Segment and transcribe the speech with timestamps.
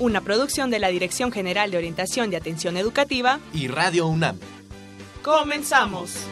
[0.00, 4.38] Una producción de la Dirección General de Orientación y Atención Educativa y Radio UNAM.
[5.22, 6.26] Comenzamos.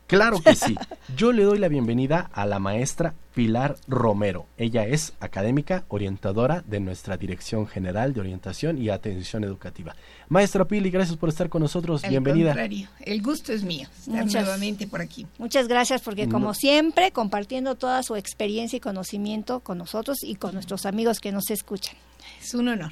[0.07, 0.75] Claro que sí.
[1.15, 4.45] Yo le doy la bienvenida a la maestra Pilar Romero.
[4.55, 9.95] Ella es académica orientadora de nuestra Dirección General de Orientación y Atención Educativa.
[10.29, 12.03] Maestra Pili, gracias por estar con nosotros.
[12.03, 12.49] Al Bienvenida.
[12.49, 15.25] Contrario, el gusto es mío estar nuevamente por aquí.
[15.39, 20.53] Muchas gracias porque como siempre compartiendo toda su experiencia y conocimiento con nosotros y con
[20.53, 21.95] nuestros amigos que nos escuchan.
[22.39, 22.91] Es un honor.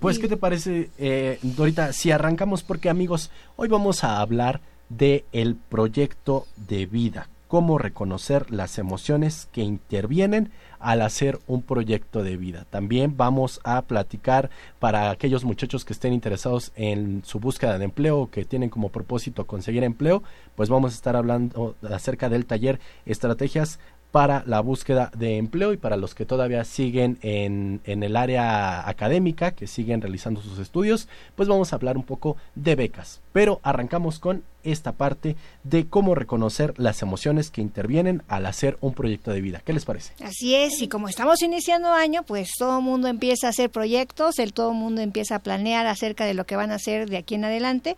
[0.00, 1.94] Pues, ¿qué te parece, eh, Dorita?
[1.94, 8.50] Si arrancamos, porque amigos, hoy vamos a hablar de el proyecto de vida, cómo reconocer
[8.50, 12.66] las emociones que intervienen al hacer un proyecto de vida.
[12.70, 18.30] También vamos a platicar para aquellos muchachos que estén interesados en su búsqueda de empleo,
[18.30, 20.22] que tienen como propósito conseguir empleo,
[20.54, 25.76] pues vamos a estar hablando acerca del taller Estrategias para la búsqueda de empleo y
[25.76, 31.08] para los que todavía siguen en, en, el área académica, que siguen realizando sus estudios,
[31.36, 33.20] pues vamos a hablar un poco de becas.
[33.32, 38.94] Pero arrancamos con esta parte de cómo reconocer las emociones que intervienen al hacer un
[38.94, 39.62] proyecto de vida.
[39.64, 40.12] ¿Qué les parece?
[40.22, 44.38] Así es, y como estamos iniciando año, pues todo el mundo empieza a hacer proyectos,
[44.38, 47.18] el todo el mundo empieza a planear acerca de lo que van a hacer de
[47.18, 47.96] aquí en adelante.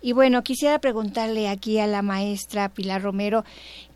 [0.00, 3.44] Y bueno, quisiera preguntarle aquí a la maestra Pilar Romero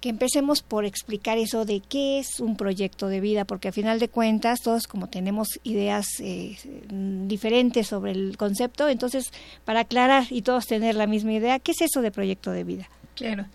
[0.03, 4.01] que empecemos por explicar eso de qué es un proyecto de vida, porque a final
[4.01, 6.59] de cuentas todos como tenemos ideas eh,
[6.91, 9.33] diferentes sobre el concepto, entonces
[9.65, 12.91] para aclarar y todos tener la misma idea, ¿qué es eso de proyecto de vida?
[13.15, 13.47] Claro,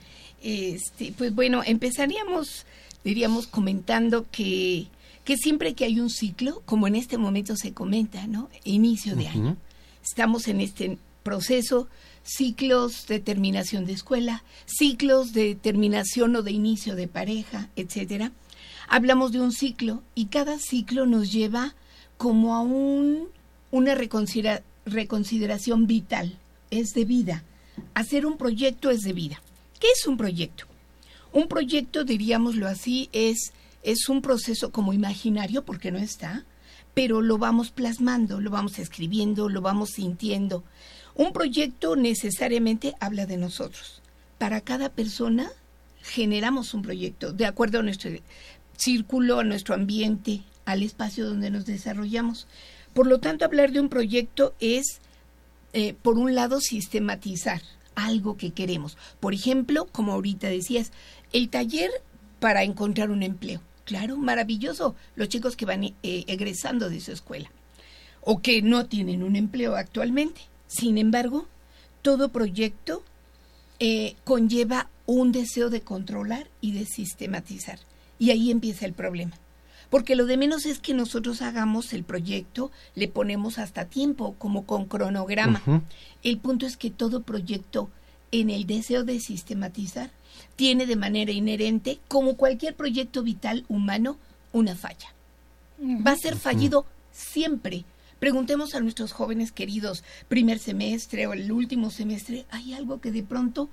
[0.42, 2.66] este, pues bueno, empezaríamos,
[3.04, 4.88] diríamos, comentando que,
[5.26, 8.50] que siempre que hay un ciclo, como en este momento se comenta, ¿no?
[8.64, 9.58] Inicio de año.
[10.02, 11.90] Estamos en este proceso
[12.28, 18.34] ciclos de terminación de escuela, ciclos de terminación o de inicio de pareja, etcétera.
[18.90, 21.74] Hablamos de un ciclo y cada ciclo nos lleva
[22.18, 23.30] como a un,
[23.72, 26.38] una reconsideración vital,
[26.70, 27.44] es de vida.
[27.94, 29.42] Hacer un proyecto es de vida.
[29.80, 30.66] ¿Qué es un proyecto?
[31.32, 33.54] Un proyecto, diríamoslo así, es,
[33.84, 36.46] es un proceso como imaginario, porque no está,
[36.94, 40.64] pero lo vamos plasmando, lo vamos escribiendo, lo vamos sintiendo.
[41.18, 44.04] Un proyecto necesariamente habla de nosotros.
[44.38, 45.50] Para cada persona
[46.04, 48.12] generamos un proyecto de acuerdo a nuestro
[48.78, 52.46] círculo, a nuestro ambiente, al espacio donde nos desarrollamos.
[52.94, 55.00] Por lo tanto, hablar de un proyecto es,
[55.74, 57.64] eh, por un lado, sistematizar
[57.96, 58.96] algo que queremos.
[59.20, 60.92] Por ejemplo, como ahorita decías,
[61.34, 61.90] el taller
[62.40, 63.62] para encontrar un empleo.
[63.86, 64.96] Claro, maravilloso.
[65.16, 67.52] Los chicos que van eh, egresando de su escuela
[68.22, 70.42] o que no tienen un empleo actualmente.
[70.68, 71.48] Sin embargo,
[72.02, 73.04] todo proyecto
[73.80, 77.80] eh, conlleva un deseo de controlar y de sistematizar.
[78.20, 79.38] Y ahí empieza el problema.
[79.90, 84.66] Porque lo de menos es que nosotros hagamos el proyecto, le ponemos hasta tiempo, como
[84.66, 85.62] con cronograma.
[86.24, 87.90] El punto es que todo proyecto
[88.32, 90.12] en el deseo de sistematizar
[90.56, 94.18] tiene de manera inherente, como cualquier proyecto vital humano,
[94.52, 95.14] una falla.
[95.80, 97.86] Va a ser fallido siempre.
[98.20, 103.24] Preguntemos a nuestros jóvenes queridos, primer semestre o el último semestre, hay algo que de
[103.24, 103.70] pronto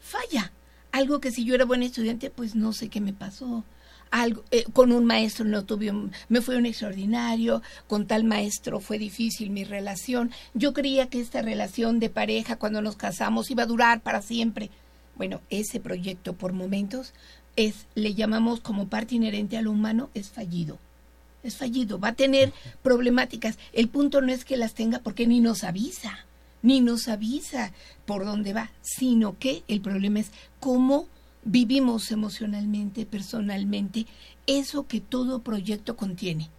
[0.00, 0.52] falla.
[0.92, 3.64] Algo que si yo era buen estudiante, pues no sé qué me pasó.
[4.10, 5.92] Algo, eh, con un maestro no tuve
[6.28, 10.30] me fue un extraordinario, con tal maestro fue difícil mi relación.
[10.54, 14.70] Yo creía que esta relación de pareja cuando nos casamos iba a durar para siempre.
[15.16, 17.14] Bueno, ese proyecto por momentos
[17.56, 20.78] es, le llamamos como parte inherente a lo humano, es fallido.
[21.46, 22.52] Es fallido, va a tener
[22.82, 23.58] problemáticas.
[23.72, 26.26] El punto no es que las tenga porque ni nos avisa,
[26.62, 27.72] ni nos avisa
[28.04, 31.06] por dónde va, sino que el problema es cómo
[31.44, 34.06] vivimos emocionalmente, personalmente,
[34.46, 36.50] eso que todo proyecto contiene.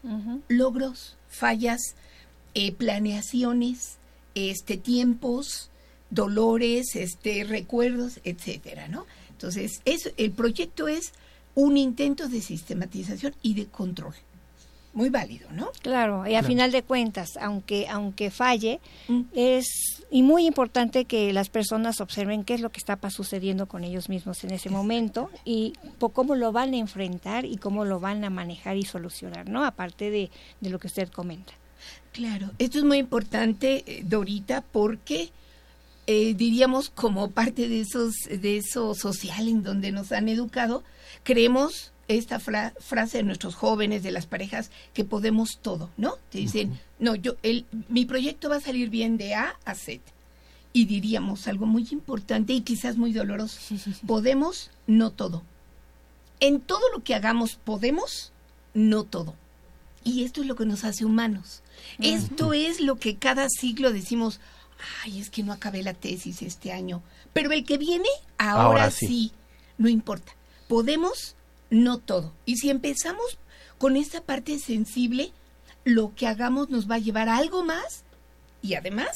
[0.47, 1.95] Logros, fallas,
[2.53, 3.97] eh, planeaciones,
[4.33, 5.69] este, tiempos,
[6.09, 9.05] dolores, este, recuerdos, etcétera, ¿no?
[9.31, 11.11] Entonces, es, el proyecto es
[11.53, 14.13] un intento de sistematización y de control.
[14.97, 15.69] Muy válido, ¿no?
[15.83, 19.21] Claro, y a final de cuentas, aunque aunque falle, mm.
[19.33, 23.83] es y muy importante que las personas observen qué es lo que está sucediendo con
[23.83, 28.23] ellos mismos en ese momento y cómo lo van a enfrentar y cómo lo van
[28.23, 29.65] a manejar y solucionar, ¿no?
[29.65, 31.53] Aparte de, de lo que usted comenta.
[32.11, 35.29] Claro, esto es muy importante, eh, Dorita, porque
[36.07, 40.83] eh, diríamos como parte de esos de eso social en donde nos han educado
[41.21, 46.79] creemos esta frase de nuestros jóvenes de las parejas que podemos todo no te dicen
[46.99, 50.01] no yo el mi proyecto va a salir bien de A a Z
[50.73, 53.59] y diríamos algo muy importante y quizás muy doloroso.
[54.05, 55.41] Podemos no todo.
[56.39, 58.31] En todo lo que hagamos podemos
[58.75, 59.33] no todo.
[60.03, 61.63] Y esto es lo que nos hace humanos.
[61.97, 64.39] Esto es lo que cada siglo decimos
[65.03, 67.01] ay, es que no acabé la tesis este año,
[67.33, 69.31] pero el que viene, ahora, sí.
[69.77, 70.33] no importa.
[70.67, 71.35] Podemos,
[71.69, 72.33] no todo.
[72.45, 73.37] Y si empezamos
[73.77, 75.31] con esta parte sensible,
[75.83, 78.03] lo que hagamos nos va a llevar a algo más
[78.61, 79.09] y además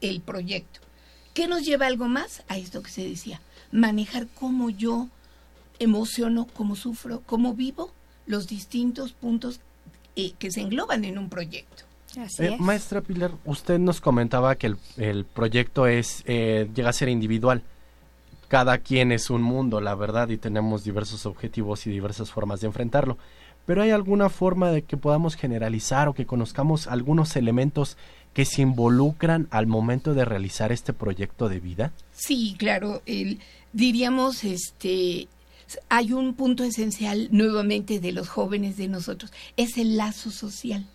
[0.00, 0.80] el proyecto.
[1.34, 2.42] ¿Qué nos lleva a algo más?
[2.48, 3.40] A esto que se decía,
[3.70, 5.08] manejar cómo yo
[5.78, 7.92] emociono, cómo sufro, cómo vivo
[8.26, 9.60] los distintos puntos
[10.16, 11.84] eh, que se engloban en un proyecto.
[12.38, 17.62] Eh, maestra Pilar, usted nos comentaba que el, proyecto es eh, llega a ser individual.
[18.48, 22.66] Cada quien es un mundo, la verdad, y tenemos diversos objetivos y diversas formas de
[22.66, 23.18] enfrentarlo.
[23.66, 27.98] Pero ¿hay alguna forma de que podamos generalizar o que conozcamos algunos elementos
[28.32, 31.92] que se involucran al momento de realizar este proyecto de vida?
[32.12, 33.02] Sí, claro.
[33.74, 35.28] Diríamos, este,
[35.90, 40.86] hay un punto esencial nuevamente de los jóvenes de nosotros, es el lazo social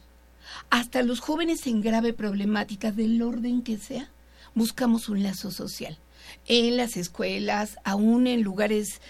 [0.69, 4.09] hasta los jóvenes en grave problemática del orden que sea,
[4.55, 5.98] buscamos un lazo social.
[6.48, 9.02] En las escuelas, aún en lugares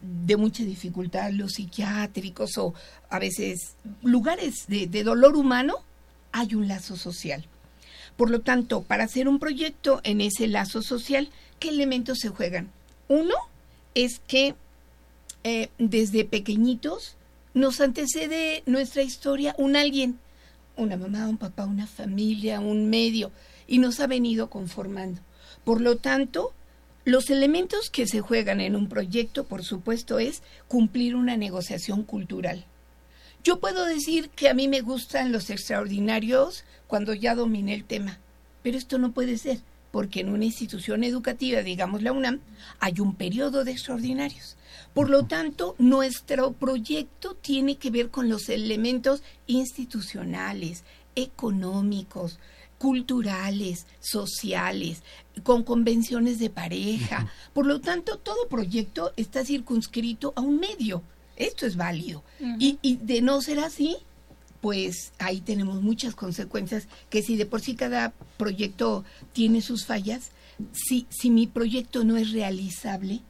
[0.00, 2.74] de mucha dificultad, los psiquiátricos o
[3.08, 5.76] a veces lugares de, dolor humano,
[6.32, 7.44] hay un lazo social.
[8.16, 12.70] Por lo tanto, para hacer un proyecto en ese lazo social, ¿qué elementos se juegan?
[13.08, 13.34] Uno
[13.94, 14.54] es que
[15.44, 17.16] eh, desde pequeñitos
[17.54, 20.18] nos antecede nuestra historia un alguien
[20.80, 23.30] una mamá, un papá, una familia, un medio,
[23.66, 25.20] y nos ha venido conformando.
[25.64, 26.52] Por lo tanto,
[27.04, 32.66] los elementos que se juegan en un proyecto, por supuesto, es cumplir una negociación cultural.
[33.42, 38.18] Yo puedo decir que a mí me gustan los extraordinarios cuando ya dominé el tema,
[38.62, 42.40] pero esto no puede ser, porque en una institución educativa, digamos la UNAM,
[42.80, 44.56] hay un periodo de extraordinarios.
[44.92, 52.38] Por lo tanto, nuestro proyecto tiene que ver con los elementos institucionales, económicos,
[52.76, 55.02] culturales, sociales,
[55.42, 57.30] con convenciones de pareja.
[57.52, 61.02] Por lo tanto, todo proyecto está circunscrito a un medio.
[61.36, 62.22] Esto es válido.
[62.58, 63.96] y, y, de no ser así,
[64.60, 70.30] pues ahí tenemos muchas consecuencias que si de por sí cada proyecto tiene sus fallas,
[70.72, 73.20] si, si mi proyecto no es realizable,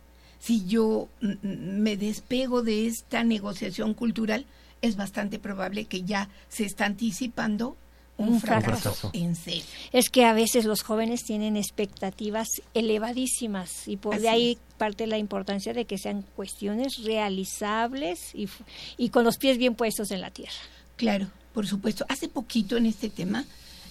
[0.40, 4.46] si yo me despego de esta negociación cultural,
[4.82, 7.76] es bastante probable que ya se está anticipando
[8.20, 9.64] un, Un fracaso, en serio.
[9.92, 14.58] Es que a veces los jóvenes tienen expectativas elevadísimas y por Así de ahí es.
[14.78, 18.48] parte la importancia de que sean cuestiones realizables y,
[18.96, 20.52] y con los pies bien puestos en la tierra.
[20.96, 22.04] Claro, por supuesto.
[22.08, 23.44] Hace poquito en este tema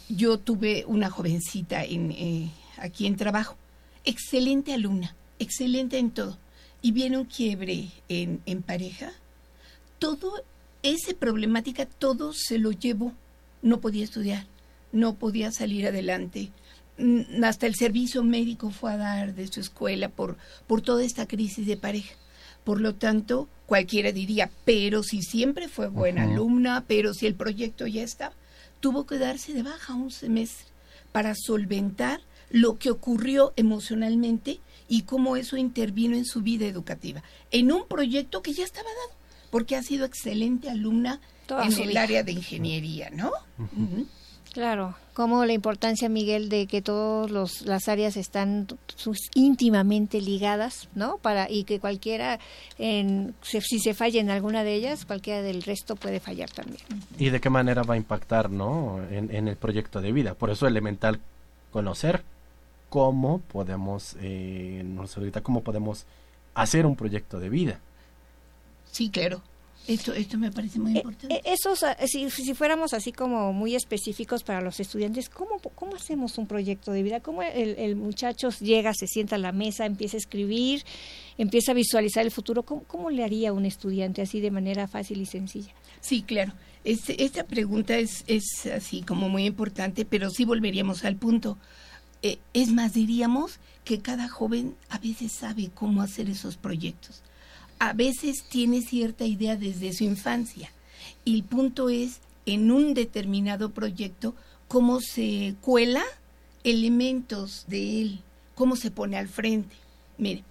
[0.09, 3.55] yo tuve una jovencita en, eh, aquí en trabajo,
[4.05, 6.37] excelente alumna, excelente en todo,
[6.81, 9.11] y viene un quiebre en, en pareja.
[9.99, 10.33] Todo,
[10.81, 13.13] esa problemática, todo se lo llevó.
[13.61, 14.47] No podía estudiar,
[14.91, 16.51] no podía salir adelante.
[16.97, 20.37] Mm, Hasta el servicio médico fue a dar de su escuela por,
[20.67, 22.15] por toda esta crisis de pareja.
[22.63, 27.87] Por lo tanto, cualquiera diría, pero si siempre fue buena alumna, pero si el proyecto
[27.87, 28.33] ya está,
[28.79, 30.67] tuvo que darse de baja un semestre
[31.11, 37.71] para solventar lo que ocurrió emocionalmente y cómo eso intervino en su vida educativa, en
[37.71, 39.17] un proyecto que ya estaba dado,
[39.51, 42.01] porque ha sido excelente alumna Toda en el vida.
[42.03, 43.31] área de ingeniería, ¿no?
[44.53, 51.17] Claro, como la importancia, Miguel, de que todas las áreas están sus- íntimamente ligadas, ¿no?
[51.17, 52.39] Para y que cualquiera,
[52.79, 56.81] en, si, si se falla en alguna de ellas, cualquiera del resto puede fallar también.
[57.19, 60.49] y de qué manera va a impactar no en, en el proyecto de vida por
[60.49, 61.19] eso es elemental
[61.71, 62.23] conocer
[62.89, 66.05] cómo podemos eh, no sé ahorita cómo podemos
[66.55, 67.79] hacer un proyecto de vida
[68.91, 69.41] Sí, claro.
[69.89, 71.35] Esto, esto me parece muy Eh, importante.
[71.35, 75.95] eh, esos, ah, si, si fuéramos así como muy específicos para los estudiantes, ¿cómo, cómo
[75.95, 77.21] hacemos un proyecto de vida?
[77.21, 80.83] ¿Cómo el, el muchacho llega, se sienta a la mesa, empieza a escribir,
[81.37, 82.63] empieza a visualizar el futuro?
[82.63, 85.73] ¿Cómo, cómo le haría un estudiante así de manera fácil y sencilla?
[86.01, 86.53] Sí, claro.
[86.83, 91.57] Este- esta pregunta es, es así como muy importante, pero sí volveríamos al punto.
[92.21, 97.23] Eh, es más, diríamos que cada joven a veces sabe cómo hacer esos proyectos.
[97.79, 100.69] A veces tiene cierta idea desde su infancia.
[101.25, 104.35] Y el punto es, en un determinado proyecto,
[104.67, 106.03] cómo se cuela
[106.63, 108.19] elementos de él,
[108.55, 109.75] cómo se pone al frente.
[110.17, 110.43] Mire,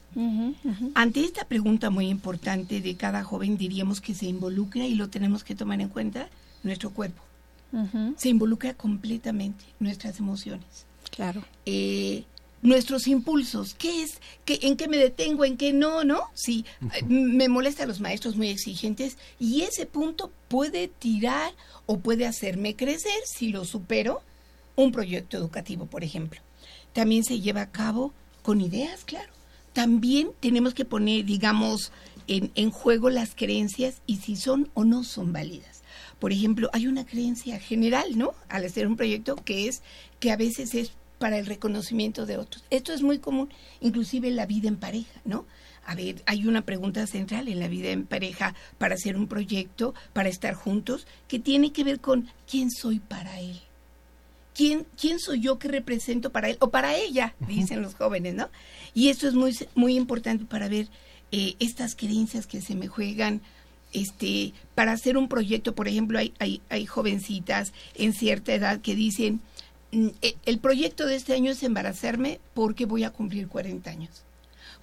[0.94, 5.44] ante esta pregunta muy importante de cada joven diríamos que se involucra y lo tenemos
[5.44, 6.28] que tomar en cuenta
[6.62, 7.22] nuestro cuerpo.
[8.16, 11.44] Se involucra completamente nuestras emociones, Claro.
[11.66, 12.24] eh,
[12.62, 13.74] nuestros impulsos.
[13.74, 14.20] ¿Qué es?
[14.44, 15.44] ¿Qué, ¿En qué me detengo?
[15.44, 16.04] ¿En qué no?
[16.04, 16.22] ¿No?
[16.34, 21.52] Sí, eh, me molesta a los maestros muy exigentes y ese punto puede tirar
[21.86, 24.22] o puede hacerme crecer si lo supero
[24.76, 26.40] un proyecto educativo, por ejemplo.
[26.92, 28.12] También se lleva a cabo
[28.42, 29.32] con ideas, claro.
[29.72, 31.92] También tenemos que poner, digamos,
[32.26, 35.82] en, en juego las creencias y si son o no son válidas.
[36.18, 38.32] Por ejemplo, hay una creencia general, ¿no?
[38.48, 39.82] Al hacer un proyecto que es
[40.18, 42.64] que a veces es para el reconocimiento de otros.
[42.70, 45.44] Esto es muy común, inclusive en la vida en pareja, ¿no?
[45.84, 49.94] A ver, hay una pregunta central en la vida en pareja para hacer un proyecto,
[50.12, 53.60] para estar juntos, que tiene que ver con quién soy para él.
[54.54, 57.34] ¿Quién, quién soy yo que represento para él o para ella?
[57.46, 58.48] Dicen los jóvenes, ¿no?
[58.92, 60.88] Y esto es muy, muy importante para ver
[61.30, 63.40] eh, estas creencias que se me juegan.
[63.92, 68.94] Este, para hacer un proyecto, por ejemplo, hay, hay, hay jovencitas en cierta edad que
[68.94, 69.57] dicen, "Mm, eh,
[69.90, 74.24] el proyecto de este año es embarazarme porque voy a cumplir 40 años.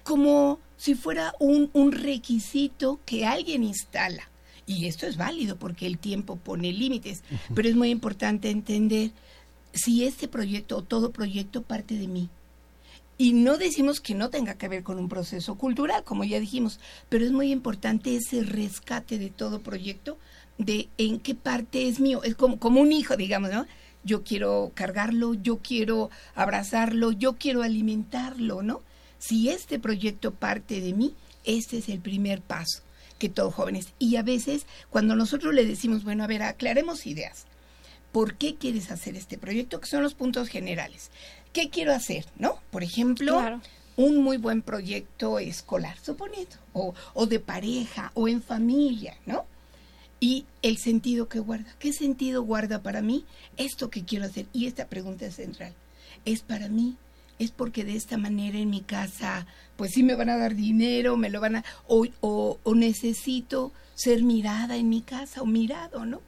[0.03, 4.29] Como si fuera un, un requisito que alguien instala.
[4.67, 9.11] Y esto es válido porque el tiempo pone límites, pero es muy importante entender
[9.73, 12.29] si este proyecto o todo proyecto parte de mí.
[13.17, 16.79] Y no decimos que no tenga que ver con un proceso cultural, como ya dijimos,
[17.07, 20.17] pero es muy importante ese rescate de todo proyecto,
[20.57, 22.23] de en qué parte es mío.
[22.23, 23.67] Es como, como un hijo, digamos, ¿no?
[24.05, 28.81] Yo quiero cargarlo, yo quiero abrazarlo, yo quiero alimentarlo, ¿no?
[29.19, 32.81] Si este proyecto parte de mí, este es el primer paso
[33.19, 33.87] que todos jóvenes.
[33.99, 37.45] Y a veces, cuando nosotros le decimos, bueno, a ver, aclaremos ideas.
[38.11, 39.79] ¿Por qué quieres hacer este proyecto?
[39.81, 41.11] Que son los puntos generales.
[41.51, 42.25] ¿Qué quiero hacer?
[42.37, 42.59] ¿No?
[42.71, 43.61] Por ejemplo, Claro.
[43.97, 49.45] un muy buen proyecto escolar, suponiendo, o, o de pareja, o en familia, ¿no?
[50.19, 51.75] Y el sentido que guarda.
[51.77, 53.25] ¿Qué sentido guarda para mí
[53.57, 54.45] esto que quiero hacer?
[54.53, 55.73] Y esta pregunta es central.
[56.23, 56.95] ¿Es para mí?
[57.37, 59.45] ¿Es porque de esta manera en mi casa,
[59.75, 61.65] pues sí me van a dar dinero, me lo van a...
[61.87, 66.21] o, o, o necesito ser mirada en mi casa o mirado, ¿no?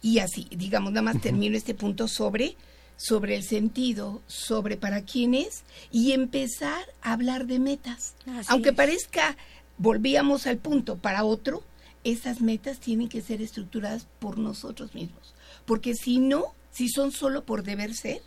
[0.00, 2.56] Y así, digamos, nada más termino este punto sobre,
[2.96, 8.14] sobre el sentido, sobre para quién es, y empezar a hablar de metas.
[8.26, 8.74] Así Aunque es.
[8.74, 9.36] parezca,
[9.76, 11.62] volvíamos al punto, para otro,
[12.04, 15.34] esas metas tienen que ser estructuradas por nosotros mismos.
[15.66, 18.22] Porque si no, si son solo por deber ser,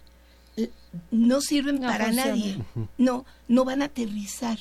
[1.11, 2.29] no sirven No para funciona.
[2.29, 2.57] nadie.
[2.97, 4.57] No, no van a aterrizar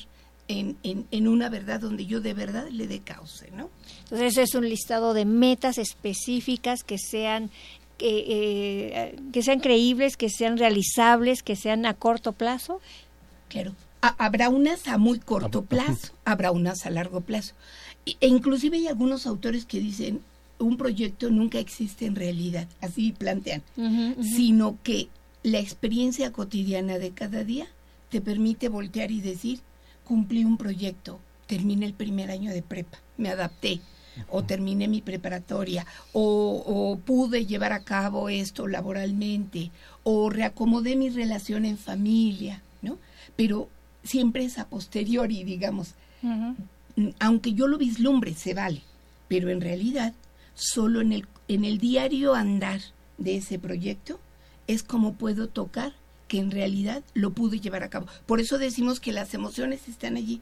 [0.47, 3.69] en, en, en una verdad donde yo de verdad le dé cauce, ¿no?
[4.03, 7.51] Entonces es un listado de metas específicas que sean
[8.03, 12.81] eh, que sean creíbles, que sean realizables, que sean a corto plazo?
[13.47, 17.53] Claro, habrá unas a muy corto plazo, habrá unas a largo plazo.
[18.05, 20.21] E inclusive hay algunos autores que dicen,
[20.59, 23.63] un proyecto nunca existe en realidad, así plantean,
[24.21, 25.09] sino que
[25.43, 27.67] la experiencia cotidiana de cada día
[28.09, 29.59] te permite voltear y decir,
[30.03, 33.81] cumplí un proyecto, terminé el primer año de prepa, me adapté,
[34.29, 39.71] o terminé mi preparatoria, o, o, pude llevar a cabo esto laboralmente,
[40.03, 42.97] o reacomodé mi relación en familia, ¿no?
[43.35, 43.69] Pero
[44.03, 45.95] siempre es a posteriori, digamos.
[47.19, 48.81] Aunque yo lo vislumbre, se vale,
[49.27, 50.13] pero en realidad,
[50.53, 52.81] solo en el, en el diario andar
[53.17, 54.19] de ese proyecto
[54.67, 55.93] es como puedo tocar
[56.27, 58.07] que en realidad lo pude llevar a cabo.
[58.25, 60.41] Por eso decimos que las emociones están allí.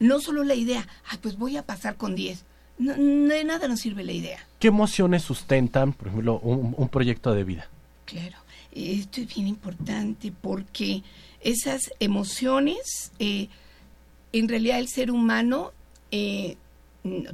[0.00, 2.44] No solo la idea, ay, pues voy a pasar con 10.
[2.78, 4.38] No, de nada nos sirve la idea.
[4.58, 7.68] ¿Qué emociones sustentan, por ejemplo, un, proyecto de vida?
[8.04, 8.36] Claro,
[8.72, 11.02] esto es bien importante porque
[11.40, 13.48] esas emociones, eh,
[14.38, 15.72] en realidad el ser humano,
[16.10, 16.56] eh,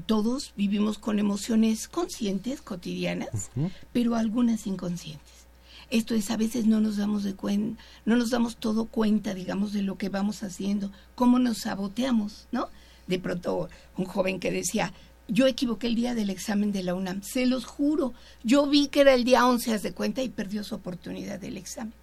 [0.07, 3.51] todos vivimos con emociones conscientes, cotidianas,
[3.93, 5.43] pero algunas inconscientes.
[5.91, 9.73] Esto es, a veces no nos damos de cuenta, no nos damos todo cuenta, digamos,
[9.73, 12.69] de lo que vamos haciendo, cómo nos saboteamos, ¿no?
[13.07, 14.93] De pronto, un joven que decía,
[15.29, 19.03] yo equivoqué el día del examen de la UNAM, se los juro, yo vi que
[19.03, 21.95] era el día 11, haz de cuenta, y perdió su oportunidad del examen.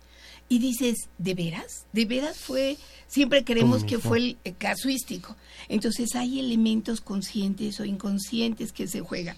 [0.49, 1.85] Y dices, ¿de veras?
[1.93, 2.77] ¿De veras fue?
[3.07, 5.35] Siempre creemos que fue el, el casuístico.
[5.67, 9.37] Entonces hay elementos conscientes o inconscientes que se juegan.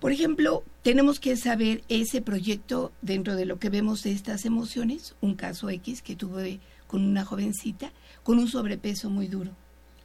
[0.00, 5.14] Por ejemplo, tenemos que saber ese proyecto dentro de lo que vemos de estas emociones,
[5.20, 7.92] un caso X que tuve con una jovencita
[8.24, 9.52] con un sobrepeso muy duro,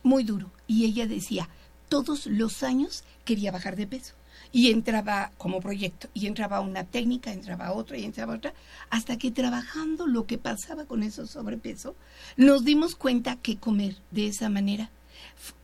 [0.04, 0.52] muy duro.
[0.68, 1.50] Y ella decía,
[1.90, 4.14] todos los años quería bajar de peso.
[4.54, 8.54] Y entraba como proyecto, y entraba una técnica, entraba otra, y entraba otra,
[8.90, 11.96] hasta que trabajando lo que pasaba con ese sobrepeso,
[12.38, 14.90] nos dimos cuenta que comer de esa manera,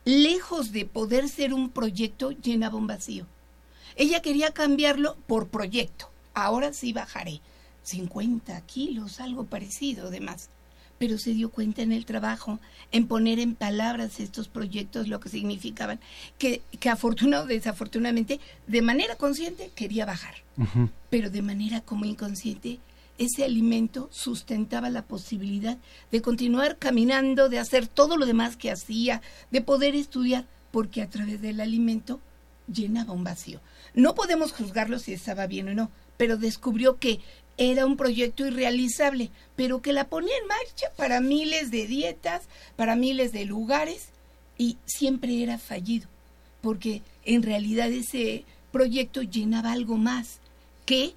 [0.04, 3.26] lejos de poder ser un proyecto, llenaba un vacío
[4.00, 6.10] ella quería cambiarlo por proyecto.
[6.34, 7.42] Ahora sí bajaré
[7.84, 10.50] 50 kilos, algo parecido de más.
[11.00, 12.60] Pero se dio cuenta en el trabajo,
[12.92, 16.00] en poner en palabras estos proyectos, lo que significaban,
[16.38, 20.36] que, que afortunado o desafortunadamente, de manera consciente quería bajar.
[21.10, 22.80] Pero de manera como inconsciente,
[23.18, 25.78] ese alimento sustentaba la posibilidad
[26.12, 31.10] de continuar caminando, de hacer todo lo demás que hacía, de poder estudiar, porque a
[31.10, 32.20] través del alimento
[32.68, 33.60] llenaba un vacío.
[33.94, 37.20] No podemos juzgarlo si estaba bien o no, pero descubrió que
[37.60, 42.44] era un proyecto irrealizable, pero que la ponía en marcha para miles de dietas,
[42.78, 44.08] para miles de lugares,
[44.58, 46.08] y siempre era fallido,
[46.62, 50.40] porque en realidad ese proyecto llenaba algo más
[50.86, 51.14] que,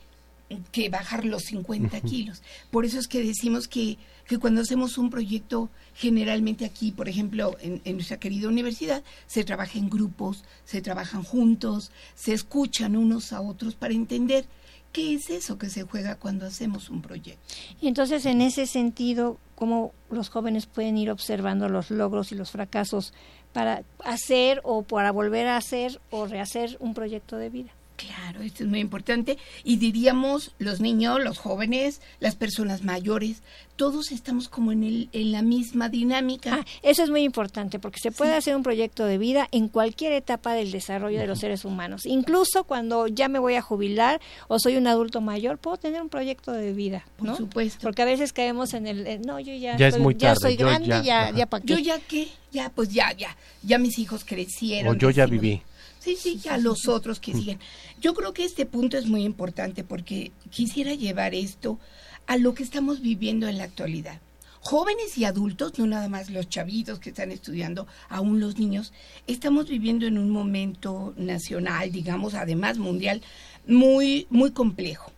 [0.73, 2.43] que bajar los 50 kilos.
[2.73, 7.57] Por eso es que decimos que, que cuando hacemos un proyecto generalmente aquí, por ejemplo,
[7.61, 13.41] en, nuestra querida universidad, se trabaja en grupos, se trabajan juntos, se escuchan unos a
[13.41, 14.45] otros para entender
[14.93, 17.43] qué es eso que se juega cuando hacemos un proyecto.
[17.81, 22.51] Y entonces, en ese sentido, ¿cómo los jóvenes pueden ir observando los logros y los
[22.51, 23.13] fracasos
[23.53, 27.73] para hacer o para volver a hacer o rehacer un proyecto de vida?
[28.07, 29.39] Claro, esto es muy importante.
[29.65, 33.43] Y diríamos los niños, los jóvenes, las personas mayores,
[33.77, 36.61] todos estamos como en, el, en la misma dinámica.
[36.61, 40.13] Ah, eso es muy importante porque se puede hacer un proyecto de vida en cualquier
[40.13, 42.07] etapa del desarrollo de los seres humanos.
[42.07, 46.09] Incluso cuando ya me voy a jubilar o soy un adulto mayor, puedo tener un
[46.09, 47.05] proyecto de vida.
[47.19, 47.31] ¿no?
[47.31, 47.79] Por supuesto.
[47.83, 49.91] Porque a veces caemos en el, no, yo ya, ya,
[50.35, 53.99] soy grande, ya, ya, ya, para Yo ya qué, ya, pues ya, ya, ya mis
[53.99, 54.95] hijos crecieron.
[54.95, 55.63] O yo ya viví.
[56.03, 57.61] Sí, sí, ya los otros que siguen.
[58.01, 61.79] Yo creo que este punto es muy importante porque quisiera llevar esto
[62.27, 64.21] a lo que estamos viviendo en la actualidad.
[64.59, 68.93] Jóvenes y adultos, no nada más los chavitos que están estudiando, aún los niños,
[69.29, 73.23] estamos viviendo en un momento nacional, digamos, además mundial,
[73.69, 75.13] muy, muy complejo.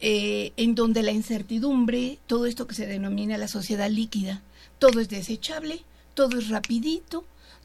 [0.00, 4.40] Eh, en donde la incertidumbre, todo esto que se denomina la sociedad líquida,
[4.78, 5.82] todo es desechable,
[6.14, 7.24] todo es rapidito,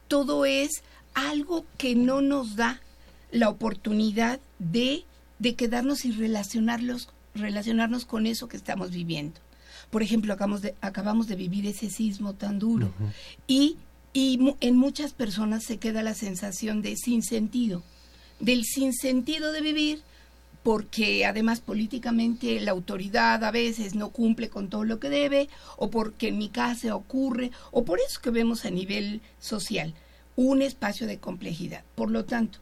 [0.09, 2.81] todo es algo que no nos da
[3.31, 5.05] la oportunidad de,
[5.39, 9.39] de quedarnos y relacionarlos, relacionarnos con eso que estamos viviendo.
[9.89, 12.93] Por ejemplo, acabamos de, acabamos de vivir ese sismo tan duro
[13.47, 13.77] y,
[14.13, 17.83] y en muchas personas se queda la sensación de sinsentido,
[18.39, 20.01] del sinsentido de vivir,
[20.63, 25.89] porque además políticamente la autoridad a veces no cumple con todo lo que debe, o
[25.89, 29.93] porque en mi casa ocurre, o por eso que vemos a nivel social
[30.35, 31.83] un espacio de complejidad.
[31.95, 32.59] Por lo tanto,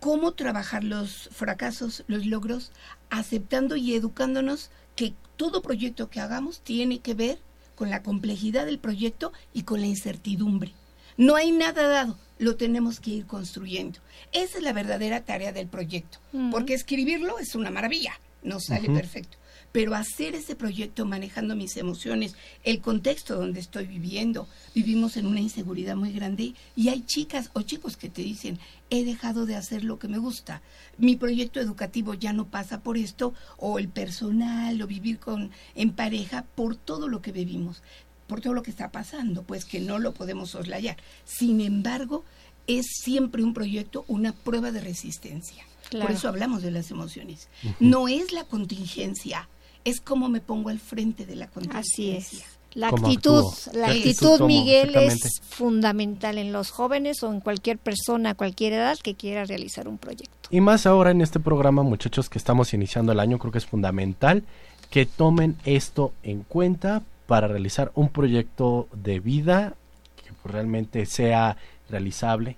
[0.00, 2.72] cómo trabajar los fracasos, los logros,
[3.10, 7.38] aceptando y educándonos que todo proyecto que hagamos tiene que ver
[7.74, 10.72] con la complejidad del proyecto y con la incertidumbre.
[11.16, 14.00] No hay nada dado, lo tenemos que ir construyendo.
[14.32, 16.18] Esa es la verdadera tarea del proyecto,
[16.50, 19.38] porque escribirlo es una maravilla, no sale perfecto
[19.72, 25.40] pero hacer ese proyecto manejando mis emociones, el contexto donde estoy viviendo, vivimos en una
[25.40, 28.58] inseguridad muy grande y hay chicas o chicos que te dicen,
[28.90, 30.62] he dejado de hacer lo que me gusta,
[30.96, 35.92] mi proyecto educativo ya no pasa por esto, o el personal, o vivir con, en
[35.92, 37.82] pareja, por todo lo que vivimos,
[38.26, 40.96] por todo lo que está pasando, pues que no lo podemos soslayar.
[41.24, 42.24] Sin embargo,
[42.66, 45.64] es siempre un proyecto, una prueba de resistencia.
[45.90, 47.48] Por eso hablamos de las emociones.
[47.80, 49.48] No es la contingencia,
[49.88, 51.80] es como me pongo al frente de la contingencia.
[51.80, 52.44] Así es.
[52.74, 58.74] La actitud, la actitud, Miguel, es fundamental en los jóvenes o en cualquier persona, cualquier
[58.74, 60.48] edad que quiera realizar un proyecto.
[60.50, 63.66] Y más ahora en este programa, muchachos, que estamos iniciando el año, creo que es
[63.66, 64.44] fundamental
[64.90, 69.74] que tomen esto en cuenta para realizar un proyecto de vida
[70.16, 71.56] que realmente sea
[71.90, 72.56] realizable,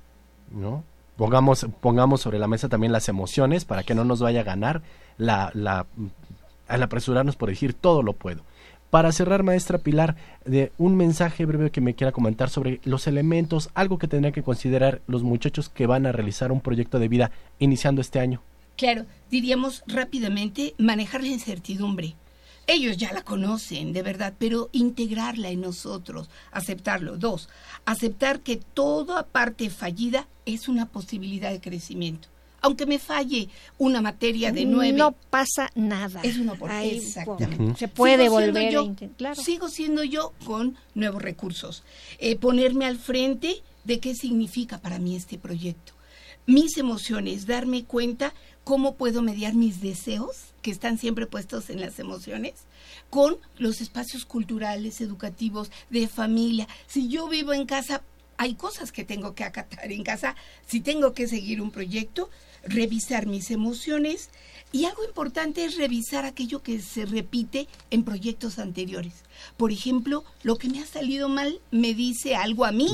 [0.51, 0.85] ¿no?
[1.16, 4.83] Pongamos, pongamos sobre la mesa también las emociones para que no nos vaya a ganar
[5.19, 5.87] la, la
[6.71, 8.43] al apresurarnos por decir todo lo puedo.
[8.91, 13.71] Para cerrar, maestra Pilar, de un mensaje breve que me quiera comentar sobre los elementos,
[13.75, 17.31] algo que tendrían que considerar los muchachos que van a realizar un proyecto de vida
[17.61, 18.43] iniciando este año.
[18.77, 22.17] Claro, diríamos rápidamente manejar la incertidumbre.
[22.67, 27.17] Ellos ya la conocen, de verdad, pero integrarla en nosotros, aceptarlo.
[27.17, 27.49] Dos,
[27.85, 32.29] aceptar que toda parte fallida es una posibilidad de crecimiento
[32.61, 34.96] aunque me falle una materia de nueve.
[34.96, 36.20] No pasa nada.
[36.23, 36.85] Es una oportunidad.
[36.85, 37.79] Exactamente.
[37.79, 39.37] Se puede volver a intentar.
[39.37, 41.83] Sigo siendo yo con nuevos recursos.
[42.18, 45.94] Eh, ponerme al frente de qué significa para mí este proyecto.
[46.46, 51.99] Mis emociones, darme cuenta cómo puedo mediar mis deseos, que están siempre puestos en las
[51.99, 52.55] emociones,
[53.09, 56.68] con los espacios culturales, educativos, de familia.
[56.87, 58.03] Si yo vivo en casa,
[58.37, 60.35] hay cosas que tengo que acatar en casa.
[60.66, 62.31] Si tengo que seguir un proyecto,
[62.64, 64.31] revisar mis emociones
[64.73, 69.14] y algo importante es revisar aquello que se repite en proyectos anteriores.
[69.57, 72.88] Por ejemplo, lo que me ha salido mal me dice algo a mí,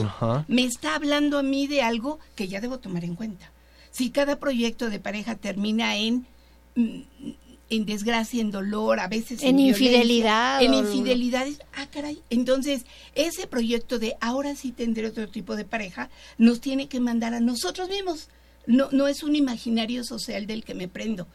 [0.48, 3.50] me está hablando a mí de algo que ya debo tomar en cuenta.
[3.90, 6.26] Si cada proyecto de pareja termina en
[6.76, 7.00] mm,
[7.68, 10.62] en desgracia, en dolor, a veces en, infidelidad.
[10.62, 11.58] En infidelidades.
[11.74, 12.22] Ah, caray.
[12.30, 17.34] Entonces, ese proyecto de ahora sí tendré otro tipo de pareja nos tiene que mandar
[17.34, 18.28] a nosotros mismos
[18.66, 21.26] no, no es un imaginario social del que me prendo,